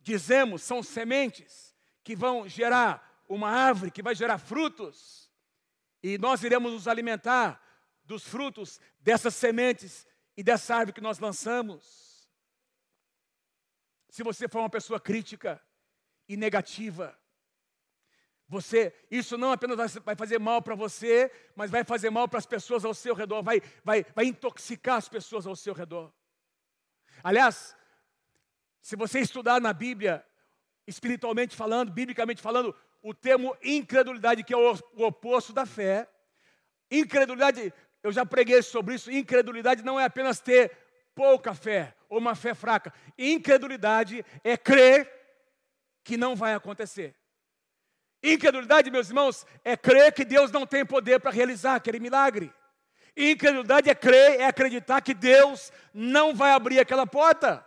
dizemos 0.00 0.62
são 0.62 0.82
sementes 0.82 1.74
que 2.04 2.14
vão 2.14 2.48
gerar 2.48 3.22
uma 3.28 3.50
árvore, 3.50 3.90
que 3.90 4.02
vai 4.02 4.14
gerar 4.14 4.38
frutos. 4.38 5.30
E 6.02 6.16
nós 6.16 6.42
iremos 6.42 6.72
nos 6.72 6.88
alimentar 6.88 7.60
dos 8.04 8.24
frutos 8.24 8.80
dessas 9.00 9.34
sementes 9.34 10.06
e 10.36 10.42
dessa 10.42 10.74
árvore 10.74 10.94
que 10.94 11.00
nós 11.00 11.18
lançamos. 11.18 12.07
Se 14.08 14.22
você 14.22 14.48
for 14.48 14.60
uma 14.60 14.70
pessoa 14.70 14.98
crítica 14.98 15.60
e 16.28 16.36
negativa. 16.36 17.18
Você, 18.48 18.94
isso 19.10 19.36
não 19.36 19.52
apenas 19.52 19.94
vai 19.98 20.16
fazer 20.16 20.38
mal 20.38 20.62
para 20.62 20.74
você, 20.74 21.30
mas 21.54 21.70
vai 21.70 21.84
fazer 21.84 22.08
mal 22.08 22.26
para 22.26 22.38
as 22.38 22.46
pessoas 22.46 22.84
ao 22.84 22.94
seu 22.94 23.14
redor, 23.14 23.42
vai, 23.42 23.60
vai, 23.84 24.06
vai 24.14 24.24
intoxicar 24.24 24.96
as 24.96 25.08
pessoas 25.08 25.46
ao 25.46 25.54
seu 25.54 25.74
redor. 25.74 26.10
Aliás, 27.22 27.76
se 28.80 28.96
você 28.96 29.20
estudar 29.20 29.60
na 29.60 29.74
Bíblia, 29.74 30.24
espiritualmente 30.86 31.54
falando, 31.54 31.92
biblicamente 31.92 32.40
falando, 32.40 32.74
o 33.02 33.12
termo 33.12 33.54
incredulidade, 33.62 34.42
que 34.42 34.54
é 34.54 34.56
o, 34.56 34.78
oposto 35.04 35.52
da 35.52 35.66
fé, 35.66 36.08
incredulidade, 36.90 37.72
eu 38.02 38.10
já 38.10 38.24
preguei 38.24 38.62
sobre 38.62 38.94
isso, 38.94 39.10
incredulidade 39.10 39.82
não 39.82 40.00
é 40.00 40.04
apenas 40.04 40.40
ter 40.40 40.74
pouca 41.14 41.54
fé 41.54 41.94
ou 42.08 42.18
uma 42.18 42.34
fé 42.34 42.54
fraca. 42.54 42.92
Incredulidade 43.16 44.24
é 44.42 44.56
crer 44.56 45.10
que 46.02 46.16
não 46.16 46.34
vai 46.34 46.54
acontecer. 46.54 47.16
Incredulidade, 48.22 48.90
meus 48.90 49.08
irmãos, 49.08 49.46
é 49.64 49.76
crer 49.76 50.12
que 50.12 50.24
Deus 50.24 50.50
não 50.50 50.66
tem 50.66 50.84
poder 50.84 51.20
para 51.20 51.30
realizar 51.30 51.76
aquele 51.76 52.00
milagre. 52.00 52.52
Incredulidade 53.16 53.90
é 53.90 53.94
crer, 53.94 54.40
é 54.40 54.44
acreditar 54.46 55.00
que 55.00 55.14
Deus 55.14 55.72
não 55.92 56.34
vai 56.34 56.52
abrir 56.52 56.78
aquela 56.78 57.06
porta. 57.06 57.64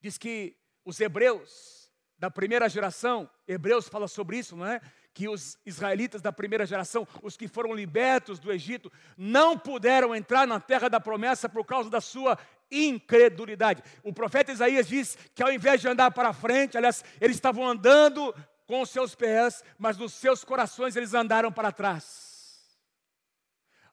Diz 0.00 0.18
que 0.18 0.56
os 0.84 1.00
hebreus 1.00 1.90
da 2.18 2.30
primeira 2.30 2.68
geração, 2.68 3.28
Hebreus 3.46 3.88
fala 3.88 4.08
sobre 4.08 4.38
isso, 4.38 4.56
não 4.56 4.66
é? 4.66 4.80
Que 5.16 5.30
os 5.30 5.56
israelitas 5.64 6.20
da 6.20 6.30
primeira 6.30 6.66
geração, 6.66 7.08
os 7.22 7.38
que 7.38 7.48
foram 7.48 7.72
libertos 7.72 8.38
do 8.38 8.52
Egito, 8.52 8.92
não 9.16 9.58
puderam 9.58 10.14
entrar 10.14 10.46
na 10.46 10.60
terra 10.60 10.90
da 10.90 11.00
promessa 11.00 11.48
por 11.48 11.64
causa 11.64 11.88
da 11.88 12.02
sua 12.02 12.38
incredulidade. 12.70 13.82
O 14.02 14.12
profeta 14.12 14.52
Isaías 14.52 14.86
diz 14.86 15.16
que 15.34 15.42
ao 15.42 15.50
invés 15.50 15.80
de 15.80 15.88
andar 15.88 16.10
para 16.10 16.34
frente, 16.34 16.76
aliás, 16.76 17.02
eles 17.18 17.38
estavam 17.38 17.66
andando 17.66 18.34
com 18.66 18.82
os 18.82 18.90
seus 18.90 19.14
pés, 19.14 19.64
mas 19.78 19.96
nos 19.96 20.12
seus 20.12 20.44
corações 20.44 20.96
eles 20.96 21.14
andaram 21.14 21.50
para 21.50 21.72
trás. 21.72 22.76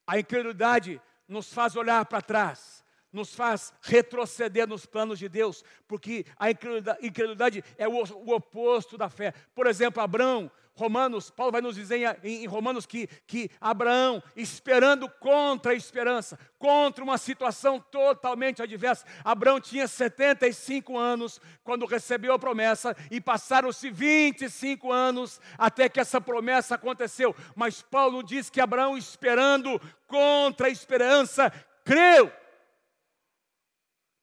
A 0.05 0.19
incredulidade 0.19 1.01
nos 1.25 1.53
faz 1.53 1.77
olhar 1.77 2.05
para 2.05 2.21
trás, 2.21 2.83
nos 3.13 3.33
faz 3.33 3.71
retroceder 3.81 4.67
nos 4.67 4.85
planos 4.85 5.19
de 5.19 5.29
Deus, 5.29 5.63
porque 5.87 6.25
a 6.37 6.49
incredulidade 6.51 7.63
é 7.77 7.87
o, 7.87 8.01
oposto 8.33 8.97
da 8.97 9.07
fé. 9.07 9.33
Por 9.55 9.67
exemplo, 9.67 10.03
Abraão 10.03 10.51
Romanos, 10.75 11.29
Paulo 11.29 11.51
vai 11.51 11.61
nos 11.61 11.75
dizer 11.75 12.19
em, 12.23 12.43
em 12.43 12.47
Romanos 12.47 12.85
que, 12.85 13.07
que 13.27 13.49
Abraão, 13.61 14.23
esperando 14.35 15.07
contra 15.07 15.71
a 15.71 15.75
esperança, 15.75 16.37
contra 16.57 17.03
uma 17.03 17.17
situação 17.17 17.79
totalmente 17.79 18.61
adversa, 18.61 19.05
Abraão 19.23 19.61
tinha 19.61 19.87
75 19.87 20.97
anos 20.97 21.39
quando 21.63 21.85
recebeu 21.85 22.33
a 22.33 22.39
promessa 22.39 22.95
e 23.11 23.21
passaram-se 23.21 23.91
25 23.91 24.91
anos 24.91 25.39
até 25.57 25.87
que 25.87 25.99
essa 25.99 26.19
promessa 26.19 26.73
aconteceu. 26.73 27.35
Mas 27.55 27.83
Paulo 27.83 28.23
diz 28.23 28.49
que 28.49 28.59
Abraão, 28.59 28.97
esperando 28.97 29.79
contra 30.07 30.67
a 30.67 30.71
esperança, 30.71 31.51
creu 31.85 32.31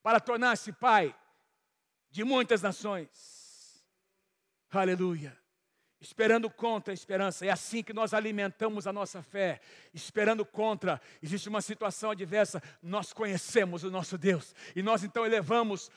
para 0.03 0.19
tornar-se 0.19 0.73
pai 0.73 1.15
de 2.11 2.25
muitas 2.25 2.61
nações. 2.61 3.09
Aleluia 4.73 5.40
esperando 6.01 6.49
contra 6.49 6.93
a 6.93 6.95
esperança. 6.95 7.45
É 7.45 7.51
assim 7.51 7.83
que 7.83 7.93
nós 7.93 8.15
alimentamos 8.15 8.87
a 8.87 8.93
nossa 8.93 9.23
fé. 9.23 9.61
Esperando 9.93 10.45
contra, 10.45 11.01
existe 11.23 11.49
uma 11.49 11.61
situação 11.61 12.11
adversa, 12.11 12.63
nós 12.83 13.13
conhecemos 13.13 13.85
o 13.85 13.91
nosso 13.91 14.17
Deus. 14.17 14.55
E 14.75 14.83
nós 14.83 15.05
então 15.05 15.27
elevamos 15.27 15.91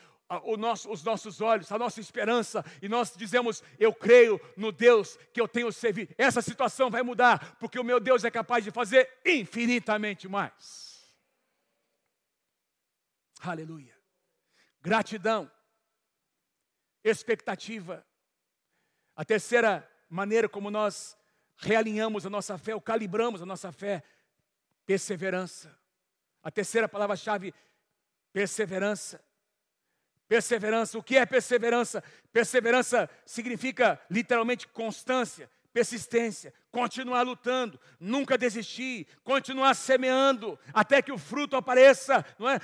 nosso, 0.58 0.90
os 0.90 1.02
nossos 1.02 1.40
olhos, 1.40 1.70
a 1.70 1.78
nossa 1.78 2.00
esperança, 2.00 2.64
e 2.82 2.88
nós 2.88 3.14
dizemos: 3.16 3.62
Eu 3.78 3.92
creio 3.92 4.40
no 4.56 4.72
Deus 4.72 5.16
que 5.32 5.40
eu 5.40 5.48
tenho 5.48 5.70
servido. 5.72 6.14
Essa 6.18 6.42
situação 6.42 6.90
vai 6.90 7.02
mudar, 7.02 7.56
porque 7.56 7.78
o 7.78 7.84
meu 7.84 8.00
Deus 8.00 8.24
é 8.24 8.30
capaz 8.30 8.64
de 8.64 8.70
fazer 8.70 9.08
infinitamente 9.24 10.28
mais. 10.28 11.04
Aleluia. 13.40 13.94
Gratidão, 14.80 15.50
expectativa. 17.02 18.04
A 19.16 19.24
terceira 19.24 19.88
maneira 20.08 20.48
como 20.48 20.70
nós 20.70 21.16
realinhamos 21.56 22.26
a 22.26 22.30
nossa 22.30 22.58
fé, 22.58 22.74
ou 22.74 22.80
calibramos 22.80 23.42
a 23.42 23.46
nossa 23.46 23.72
fé, 23.72 24.02
perseverança. 24.86 25.74
A 26.42 26.50
terceira 26.50 26.88
palavra-chave, 26.88 27.54
perseverança. 28.32 29.24
Perseverança. 30.28 30.98
O 30.98 31.02
que 31.02 31.16
é 31.16 31.24
perseverança? 31.24 32.02
Perseverança 32.32 33.08
significa 33.24 34.00
literalmente 34.10 34.66
constância, 34.68 35.50
persistência, 35.72 36.52
continuar 36.70 37.22
lutando, 37.22 37.80
nunca 37.98 38.38
desistir, 38.38 39.06
continuar 39.22 39.74
semeando 39.74 40.58
até 40.72 41.02
que 41.02 41.12
o 41.12 41.18
fruto 41.18 41.56
apareça, 41.56 42.24
não 42.38 42.48
é? 42.48 42.58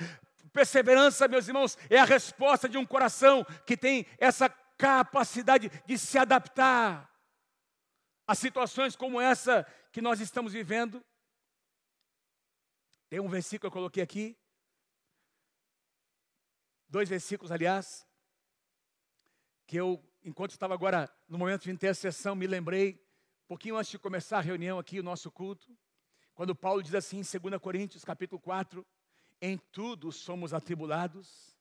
Perseverança, 0.53 1.27
meus 1.27 1.47
irmãos, 1.47 1.77
é 1.89 1.97
a 1.97 2.05
resposta 2.05 2.67
de 2.67 2.77
um 2.77 2.85
coração 2.85 3.45
que 3.65 3.77
tem 3.77 4.05
essa 4.17 4.49
capacidade 4.77 5.71
de 5.85 5.97
se 5.97 6.17
adaptar 6.17 7.10
a 8.31 8.35
situações 8.35 8.95
como 8.95 9.19
essa 9.19 9.67
que 9.91 10.01
nós 10.01 10.21
estamos 10.21 10.53
vivendo. 10.53 11.03
Tem 13.09 13.19
um 13.19 13.27
versículo 13.27 13.59
que 13.59 13.67
eu 13.67 13.71
coloquei 13.71 14.01
aqui, 14.01 14.37
dois 16.87 17.09
versículos, 17.09 17.51
aliás, 17.51 18.07
que 19.67 19.75
eu, 19.75 20.01
enquanto 20.23 20.51
estava 20.51 20.73
agora 20.73 21.13
no 21.27 21.37
momento 21.37 21.63
de 21.63 21.71
intercessão, 21.71 22.33
me 22.33 22.47
lembrei, 22.47 23.05
um 23.43 23.47
pouquinho 23.49 23.75
antes 23.75 23.91
de 23.91 23.99
começar 23.99 24.37
a 24.37 24.41
reunião 24.41 24.79
aqui, 24.79 24.97
o 24.97 25.03
nosso 25.03 25.29
culto, 25.29 25.77
quando 26.33 26.55
Paulo 26.55 26.81
diz 26.81 26.95
assim 26.95 27.17
em 27.17 27.39
2 27.39 27.61
Coríntios, 27.61 28.05
capítulo 28.05 28.39
4, 28.39 28.87
em 29.41 29.57
tudo 29.57 30.09
somos 30.09 30.53
atribulados, 30.53 31.59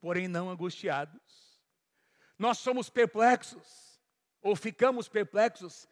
porém 0.00 0.26
não 0.26 0.50
angustiados. 0.50 1.62
Nós 2.36 2.58
somos 2.58 2.90
perplexos, 2.90 3.93
ou 4.44 4.54
ficamos 4.54 5.08
perplexos, 5.08 5.88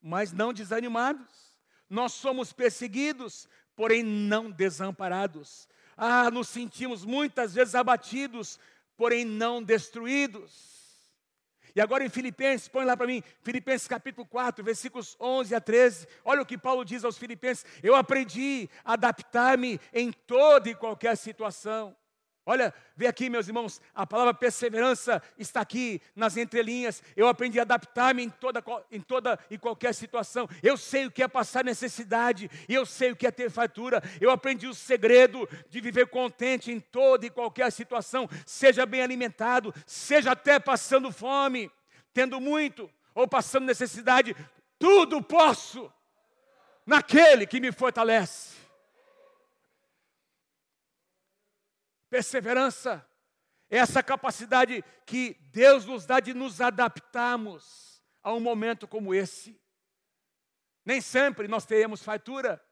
mas 0.00 0.30
não 0.30 0.52
desanimados. 0.52 1.58
Nós 1.88 2.12
somos 2.12 2.52
perseguidos, 2.52 3.48
porém 3.74 4.02
não 4.02 4.50
desamparados. 4.50 5.66
Ah, 5.96 6.30
nos 6.30 6.48
sentimos 6.48 7.02
muitas 7.04 7.54
vezes 7.54 7.74
abatidos, 7.74 8.60
porém 8.94 9.24
não 9.24 9.62
destruídos. 9.62 10.74
E 11.74 11.80
agora 11.80 12.04
em 12.04 12.10
Filipenses, 12.10 12.68
põe 12.68 12.84
lá 12.84 12.96
para 12.96 13.06
mim, 13.06 13.22
Filipenses 13.42 13.88
capítulo 13.88 14.26
4, 14.26 14.62
versículos 14.62 15.16
11 15.18 15.54
a 15.54 15.60
13. 15.60 16.06
Olha 16.24 16.42
o 16.42 16.46
que 16.46 16.58
Paulo 16.58 16.84
diz 16.84 17.04
aos 17.04 17.16
Filipenses: 17.16 17.64
Eu 17.82 17.96
aprendi 17.96 18.68
a 18.84 18.92
adaptar-me 18.92 19.80
em 19.92 20.12
toda 20.12 20.68
e 20.68 20.74
qualquer 20.74 21.16
situação. 21.16 21.96
Olha, 22.46 22.74
vê 22.94 23.06
aqui, 23.06 23.30
meus 23.30 23.48
irmãos, 23.48 23.80
a 23.94 24.06
palavra 24.06 24.34
perseverança 24.34 25.22
está 25.38 25.62
aqui 25.62 26.02
nas 26.14 26.36
entrelinhas. 26.36 27.02
Eu 27.16 27.26
aprendi 27.26 27.58
a 27.58 27.62
adaptar-me 27.62 28.22
em 28.22 28.28
toda, 28.28 28.62
em 28.92 29.00
toda 29.00 29.38
e 29.50 29.56
qualquer 29.56 29.94
situação. 29.94 30.46
Eu 30.62 30.76
sei 30.76 31.06
o 31.06 31.10
que 31.10 31.22
é 31.22 31.28
passar 31.28 31.64
necessidade, 31.64 32.50
e 32.68 32.74
eu 32.74 32.84
sei 32.84 33.12
o 33.12 33.16
que 33.16 33.26
é 33.26 33.30
ter 33.30 33.50
fartura. 33.50 34.02
Eu 34.20 34.30
aprendi 34.30 34.66
o 34.66 34.74
segredo 34.74 35.48
de 35.70 35.80
viver 35.80 36.08
contente 36.08 36.70
em 36.70 36.80
toda 36.80 37.24
e 37.24 37.30
qualquer 37.30 37.72
situação, 37.72 38.28
seja 38.44 38.84
bem 38.84 39.00
alimentado, 39.00 39.74
seja 39.86 40.32
até 40.32 40.58
passando 40.58 41.10
fome, 41.10 41.70
tendo 42.12 42.38
muito 42.42 42.90
ou 43.14 43.26
passando 43.26 43.64
necessidade. 43.64 44.36
Tudo 44.78 45.22
posso 45.22 45.90
naquele 46.84 47.46
que 47.46 47.58
me 47.58 47.72
fortalece. 47.72 48.63
Perseverança 52.14 53.04
é 53.68 53.78
essa 53.78 54.00
capacidade 54.00 54.84
que 55.04 55.36
Deus 55.50 55.84
nos 55.84 56.06
dá 56.06 56.20
de 56.20 56.32
nos 56.32 56.60
adaptarmos 56.60 58.00
a 58.22 58.32
um 58.32 58.38
momento 58.38 58.86
como 58.86 59.12
esse. 59.12 59.60
Nem 60.84 61.00
sempre 61.00 61.48
nós 61.48 61.66
teremos 61.66 62.04
fartura, 62.04 62.64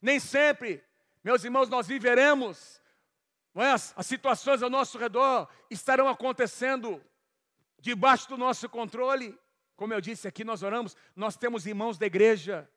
nem 0.00 0.20
sempre, 0.20 0.80
meus 1.24 1.42
irmãos, 1.42 1.68
nós 1.68 1.88
viveremos, 1.88 2.80
é? 3.56 3.72
as, 3.72 3.92
as 3.96 4.06
situações 4.06 4.62
ao 4.62 4.70
nosso 4.70 4.96
redor 4.96 5.48
estarão 5.68 6.08
acontecendo 6.08 7.04
debaixo 7.80 8.28
do 8.28 8.38
nosso 8.38 8.68
controle. 8.68 9.36
Como 9.74 9.92
eu 9.92 10.00
disse 10.00 10.28
aqui, 10.28 10.44
nós 10.44 10.62
oramos, 10.62 10.96
nós 11.16 11.36
temos 11.36 11.66
irmãos 11.66 11.98
da 11.98 12.06
igreja 12.06 12.70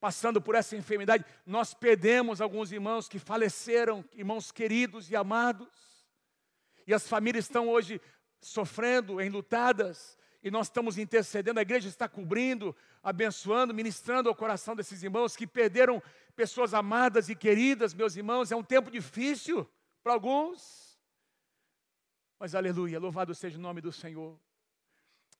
passando 0.00 0.40
por 0.40 0.54
essa 0.54 0.76
enfermidade, 0.76 1.24
nós 1.44 1.74
perdemos 1.74 2.40
alguns 2.40 2.72
irmãos 2.72 3.08
que 3.08 3.18
faleceram, 3.18 4.04
irmãos 4.12 4.52
queridos 4.52 5.10
e 5.10 5.16
amados. 5.16 5.68
E 6.86 6.94
as 6.94 7.08
famílias 7.08 7.46
estão 7.46 7.68
hoje 7.68 8.00
sofrendo, 8.40 9.20
enlutadas, 9.20 10.18
e 10.42 10.50
nós 10.50 10.68
estamos 10.68 10.96
intercedendo, 10.96 11.58
a 11.58 11.62
igreja 11.62 11.88
está 11.88 12.08
cobrindo, 12.08 12.76
abençoando, 13.02 13.74
ministrando 13.74 14.28
ao 14.28 14.34
coração 14.34 14.76
desses 14.76 15.02
irmãos 15.02 15.34
que 15.34 15.46
perderam 15.46 16.00
pessoas 16.36 16.72
amadas 16.72 17.28
e 17.28 17.34
queridas, 17.34 17.92
meus 17.92 18.14
irmãos. 18.14 18.52
É 18.52 18.56
um 18.56 18.62
tempo 18.62 18.90
difícil 18.90 19.68
para 20.04 20.12
alguns. 20.12 21.00
Mas 22.38 22.54
aleluia, 22.54 23.00
louvado 23.00 23.34
seja 23.34 23.58
o 23.58 23.60
nome 23.60 23.80
do 23.80 23.90
Senhor. 23.90 24.38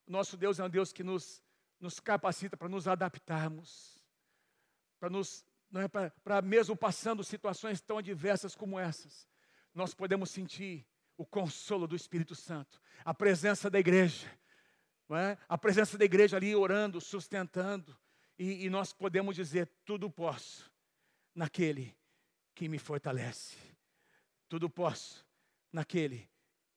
Nosso 0.07 0.37
Deus 0.37 0.59
é 0.59 0.65
um 0.65 0.71
Deus 0.71 0.93
que 0.93 1.05
nos, 1.05 1.43
nos 1.79 2.01
capacita 2.01 2.57
para 2.57 2.69
nos 2.69 2.89
adaptarmos, 2.89 3.96
para 4.99 5.11
nos, 5.11 5.45
é 5.75 6.11
para 6.23 6.43
mesmo 6.43 6.77
passando 6.77 7.23
situações 7.23 7.81
tão 7.81 7.99
adversas 7.99 8.55
como 8.55 8.79
essas, 8.79 9.29
nós 9.75 9.95
podemos 9.95 10.31
sentir 10.31 10.87
o 11.17 11.25
consolo 11.25 11.87
do 11.87 11.97
Espírito 11.97 12.35
Santo, 12.35 12.81
a 13.05 13.15
presença 13.15 13.71
da 13.71 13.79
igreja, 13.79 14.27
é? 15.11 15.39
a 15.49 15.57
presença 15.57 15.97
da 15.97 16.05
igreja 16.05 16.37
ali 16.37 16.55
orando, 16.55 17.01
sustentando, 17.01 17.97
e, 18.39 18.67
e 18.67 18.71
nós 18.71 18.93
podemos 18.93 19.37
dizer: 19.37 19.71
tudo 19.85 20.11
posso 20.11 20.71
naquele 21.35 21.97
que 22.55 22.69
me 22.69 22.79
fortalece. 22.79 23.57
Tudo 24.49 24.69
posso 24.69 25.25
naquele 25.73 26.29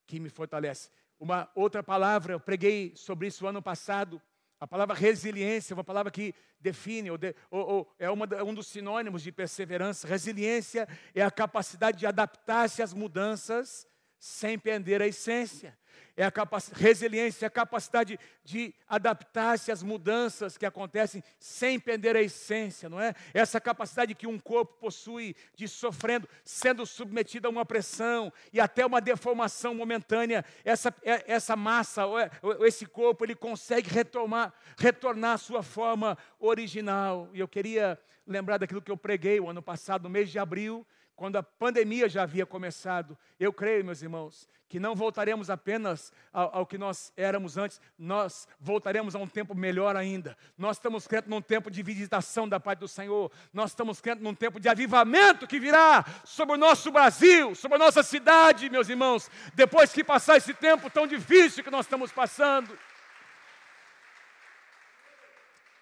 que 0.05 0.19
me 0.19 0.29
fortalece. 0.29 0.89
Uma 1.19 1.49
outra 1.55 1.83
palavra, 1.83 2.33
eu 2.33 2.39
preguei 2.39 2.95
sobre 2.95 3.27
isso 3.27 3.47
ano 3.47 3.61
passado. 3.61 4.21
A 4.59 4.67
palavra 4.67 4.95
resiliência, 4.95 5.73
uma 5.73 5.83
palavra 5.83 6.11
que 6.11 6.35
define, 6.59 7.09
ou, 7.09 7.17
de, 7.17 7.33
ou, 7.49 7.67
ou 7.67 7.95
é 7.97 8.09
uma, 8.09 8.27
um 8.43 8.53
dos 8.53 8.67
sinônimos 8.67 9.23
de 9.23 9.31
perseverança. 9.31 10.07
Resiliência 10.07 10.87
é 11.15 11.23
a 11.23 11.31
capacidade 11.31 11.97
de 11.97 12.05
adaptar-se 12.05 12.81
às 12.81 12.93
mudanças 12.93 13.87
sem 14.19 14.59
perder 14.59 15.01
a 15.01 15.07
essência 15.07 15.77
é 16.19 16.25
a 16.25 16.33
resiliência, 16.73 17.45
é 17.45 17.47
a 17.47 17.49
capacidade 17.49 18.19
de 18.43 18.73
adaptar-se 18.89 19.71
às 19.71 19.81
mudanças 19.81 20.57
que 20.57 20.65
acontecem 20.65 21.23
sem 21.39 21.79
perder 21.79 22.17
a 22.17 22.21
essência, 22.21 22.89
não 22.89 22.99
é? 22.99 23.13
Essa 23.33 23.61
capacidade 23.61 24.13
que 24.13 24.27
um 24.27 24.37
corpo 24.37 24.73
possui 24.81 25.33
de 25.55 25.65
sofrendo, 25.65 26.27
sendo 26.43 26.85
submetido 26.85 27.47
a 27.47 27.51
uma 27.51 27.65
pressão 27.65 28.33
e 28.51 28.59
até 28.59 28.85
uma 28.85 28.99
deformação 28.99 29.73
momentânea, 29.73 30.43
essa, 30.65 30.93
é, 31.03 31.23
essa 31.25 31.55
massa, 31.55 32.01
é, 32.03 32.67
esse 32.67 32.85
corpo, 32.85 33.23
ele 33.23 33.35
consegue 33.35 33.89
retomar, 33.89 34.53
retornar 34.77 35.35
à 35.35 35.37
sua 35.37 35.63
forma 35.63 36.17
original. 36.37 37.29
E 37.33 37.39
eu 37.39 37.47
queria 37.47 37.97
lembrar 38.27 38.57
daquilo 38.57 38.81
que 38.81 38.91
eu 38.91 38.97
preguei 38.97 39.39
o 39.39 39.49
ano 39.49 39.61
passado, 39.61 40.03
no 40.03 40.09
mês 40.09 40.29
de 40.29 40.37
abril, 40.37 40.85
quando 41.19 41.35
a 41.35 41.43
pandemia 41.43 42.07
já 42.07 42.23
havia 42.23 42.45
começado. 42.45 43.17
Eu 43.37 43.51
creio, 43.51 43.83
meus 43.83 44.01
irmãos, 44.01 44.47
que 44.69 44.79
não 44.79 44.95
voltaremos 44.95 45.49
apenas 45.49 46.13
ao, 46.31 46.59
ao, 46.59 46.65
que 46.65 46.77
nós 46.77 47.11
éramos 47.17 47.57
antes, 47.57 47.81
nós 47.97 48.47
voltaremos 48.57 49.15
a 49.15 49.19
um 49.19 49.27
tempo 49.27 49.53
melhor 49.53 49.97
ainda. 49.97 50.37
Nós 50.57 50.77
estamos 50.77 51.05
crendo 51.07 51.29
num 51.29 51.41
tempo 51.41 51.69
de 51.69 51.83
visitação 51.83 52.47
da 52.47 52.57
parte 52.57 52.79
do 52.79 52.87
Senhor, 52.87 53.29
nós 53.51 53.71
estamos 53.71 53.99
crendo 53.99 54.23
num 54.23 54.33
tempo 54.33 54.61
de 54.61 54.69
avivamento 54.69 55.45
que 55.45 55.59
virá 55.59 56.05
sobre 56.23 56.55
o 56.55 56.57
nosso 56.57 56.89
Brasil, 56.89 57.53
sobre 57.53 57.75
a 57.75 57.79
nossa 57.79 58.01
cidade, 58.01 58.69
meus 58.69 58.87
irmãos, 58.87 59.29
depois 59.53 59.91
que 59.91 60.05
passar 60.05 60.37
esse 60.37 60.53
tempo 60.53 60.89
tão 60.89 61.05
difícil 61.05 61.65
que 61.65 61.69
nós 61.69 61.85
estamos 61.85 62.13
passando. 62.13 62.79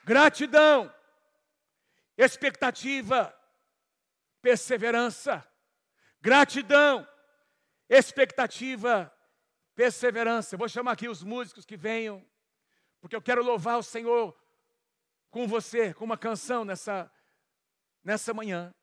Gratidão, 0.03 0.91
expectativa, 2.17 3.36
perseverança, 4.41 5.47
gratidão, 6.21 7.07
expectativa, 7.89 9.13
perseverança. 9.75 10.55
Eu 10.55 10.59
vou 10.59 10.69
chamar 10.69 10.93
aqui 10.93 11.07
os 11.07 11.23
músicos 11.23 11.65
que 11.65 11.77
venham, 11.77 12.25
porque 12.99 13.15
eu 13.15 13.21
quero 13.21 13.43
louvar 13.43 13.77
o 13.77 13.83
Senhor 13.83 14.38
com 15.29 15.47
você, 15.47 15.93
com 15.93 16.05
uma 16.05 16.17
canção 16.17 16.65
nessa, 16.65 17.11
nessa 18.03 18.33
manhã. 18.33 18.73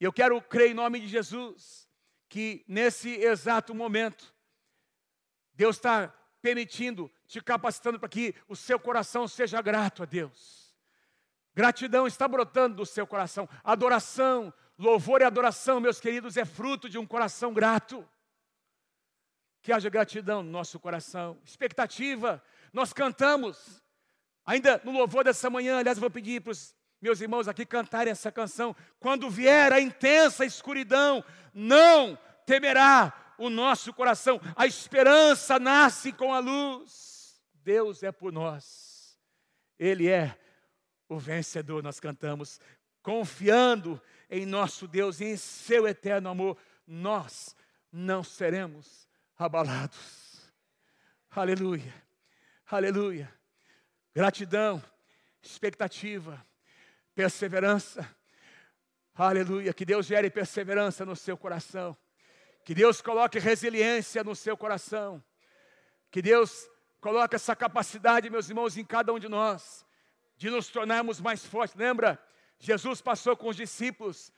E 0.00 0.04
eu 0.04 0.12
quero 0.12 0.40
crer 0.42 0.70
em 0.70 0.74
nome 0.74 1.00
de 1.00 1.08
Jesus 1.08 1.86
que 2.28 2.64
nesse 2.66 3.10
exato 3.10 3.74
momento, 3.74 4.34
Deus 5.54 5.76
está 5.76 6.08
permitindo, 6.42 7.10
te 7.26 7.40
capacitando 7.40 7.98
para 7.98 8.08
que 8.08 8.34
o 8.48 8.54
seu 8.54 8.78
coração 8.78 9.26
seja 9.26 9.60
grato 9.62 10.02
a 10.02 10.06
Deus. 10.06 10.65
Gratidão 11.56 12.06
está 12.06 12.28
brotando 12.28 12.76
do 12.76 12.86
seu 12.86 13.06
coração, 13.06 13.48
adoração, 13.64 14.52
Louvor 14.78 15.22
e 15.22 15.24
adoração, 15.24 15.80
meus 15.80 15.98
queridos, 15.98 16.36
é 16.36 16.44
fruto 16.44 16.88
de 16.88 16.98
um 16.98 17.06
coração 17.06 17.52
grato. 17.52 18.06
Que 19.62 19.72
haja 19.72 19.88
gratidão 19.88 20.42
no 20.42 20.50
nosso 20.50 20.78
coração, 20.78 21.40
expectativa. 21.44 22.42
Nós 22.72 22.92
cantamos, 22.92 23.82
ainda 24.44 24.80
no 24.84 24.92
louvor 24.92 25.24
dessa 25.24 25.48
manhã, 25.48 25.78
aliás, 25.78 25.98
vou 25.98 26.10
pedir 26.10 26.42
para 26.42 26.52
os 26.52 26.74
meus 27.00 27.20
irmãos 27.22 27.48
aqui 27.48 27.64
cantarem 27.64 28.10
essa 28.10 28.30
canção. 28.30 28.76
Quando 29.00 29.30
vier 29.30 29.72
a 29.72 29.80
intensa 29.80 30.44
escuridão, 30.44 31.24
não 31.54 32.18
temerá 32.44 33.34
o 33.38 33.48
nosso 33.48 33.94
coração, 33.94 34.38
a 34.54 34.66
esperança 34.66 35.58
nasce 35.58 36.12
com 36.12 36.34
a 36.34 36.38
luz. 36.38 37.40
Deus 37.54 38.02
é 38.02 38.12
por 38.12 38.30
nós, 38.30 39.18
Ele 39.78 40.06
é 40.06 40.38
o 41.08 41.18
vencedor. 41.18 41.82
Nós 41.82 42.00
cantamos 42.00 42.60
confiando 43.06 44.02
em 44.28 44.44
nosso 44.44 44.88
Deus 44.88 45.20
e 45.20 45.26
em 45.26 45.36
seu 45.36 45.86
eterno 45.86 46.28
amor, 46.28 46.58
nós 46.84 47.54
não 47.92 48.24
seremos 48.24 49.08
abalados. 49.38 50.50
Aleluia, 51.30 51.94
aleluia. 52.66 53.32
Gratidão, 54.12 54.82
expectativa, 55.40 56.44
perseverança. 57.14 58.04
Aleluia. 59.14 59.72
Que 59.72 59.84
Deus 59.84 60.06
gere 60.06 60.28
perseverança 60.28 61.06
no 61.06 61.14
seu 61.14 61.38
coração. 61.38 61.96
Que 62.64 62.74
Deus 62.74 63.00
coloque 63.00 63.38
resiliência 63.38 64.24
no 64.24 64.34
seu 64.34 64.56
coração. 64.56 65.22
Que 66.10 66.20
Deus 66.20 66.68
coloque 67.00 67.36
essa 67.36 67.54
capacidade, 67.54 68.28
meus 68.28 68.48
irmãos, 68.48 68.76
em 68.76 68.84
cada 68.84 69.12
um 69.12 69.18
de 69.20 69.28
nós, 69.28 69.85
de 70.36 70.50
nos 70.50 70.68
tornarmos 70.68 71.20
mais 71.20 71.44
fortes. 71.44 71.76
Lembra? 71.76 72.20
Jesus 72.58 73.00
passou 73.00 73.36
com 73.36 73.48
os 73.48 73.56
discípulos 73.56 74.32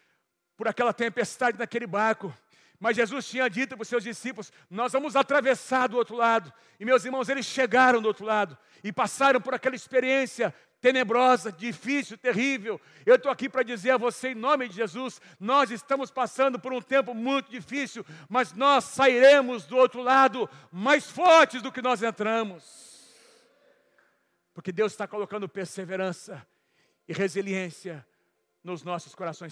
por 0.56 0.68
aquela 0.68 0.92
tempestade 0.92 1.58
naquele 1.58 1.86
barco. 1.86 2.34
Mas 2.80 2.96
Jesus 2.96 3.28
tinha 3.28 3.48
dito 3.48 3.76
para 3.76 3.82
os 3.82 3.88
seus 3.88 4.04
discípulos: 4.04 4.52
Nós 4.70 4.92
vamos 4.92 5.16
atravessar 5.16 5.88
do 5.88 5.96
outro 5.96 6.16
lado. 6.16 6.52
E 6.78 6.84
meus 6.84 7.04
irmãos, 7.04 7.28
eles 7.28 7.46
chegaram 7.46 8.00
do 8.00 8.06
outro 8.06 8.24
lado 8.24 8.56
e 8.84 8.92
passaram 8.92 9.40
por 9.40 9.52
aquela 9.52 9.74
experiência 9.74 10.54
tenebrosa, 10.80 11.50
difícil, 11.50 12.16
terrível. 12.16 12.80
Eu 13.04 13.16
estou 13.16 13.32
aqui 13.32 13.48
para 13.48 13.64
dizer 13.64 13.90
a 13.90 13.96
você, 13.96 14.28
em 14.28 14.34
nome 14.34 14.68
de 14.68 14.76
Jesus, 14.76 15.20
nós 15.40 15.72
estamos 15.72 16.08
passando 16.08 16.58
por 16.58 16.72
um 16.72 16.80
tempo 16.80 17.14
muito 17.14 17.50
difícil, 17.50 18.06
mas 18.28 18.52
nós 18.52 18.84
sairemos 18.84 19.66
do 19.66 19.76
outro 19.76 20.00
lado 20.00 20.48
mais 20.70 21.10
fortes 21.10 21.60
do 21.60 21.72
que 21.72 21.82
nós 21.82 22.00
entramos. 22.00 22.87
Porque 24.58 24.72
Deus 24.72 24.90
está 24.90 25.06
colocando 25.06 25.48
perseverança 25.48 26.44
e 27.06 27.12
resiliência 27.12 28.04
nos 28.60 28.82
nossos 28.82 29.14
corações. 29.14 29.46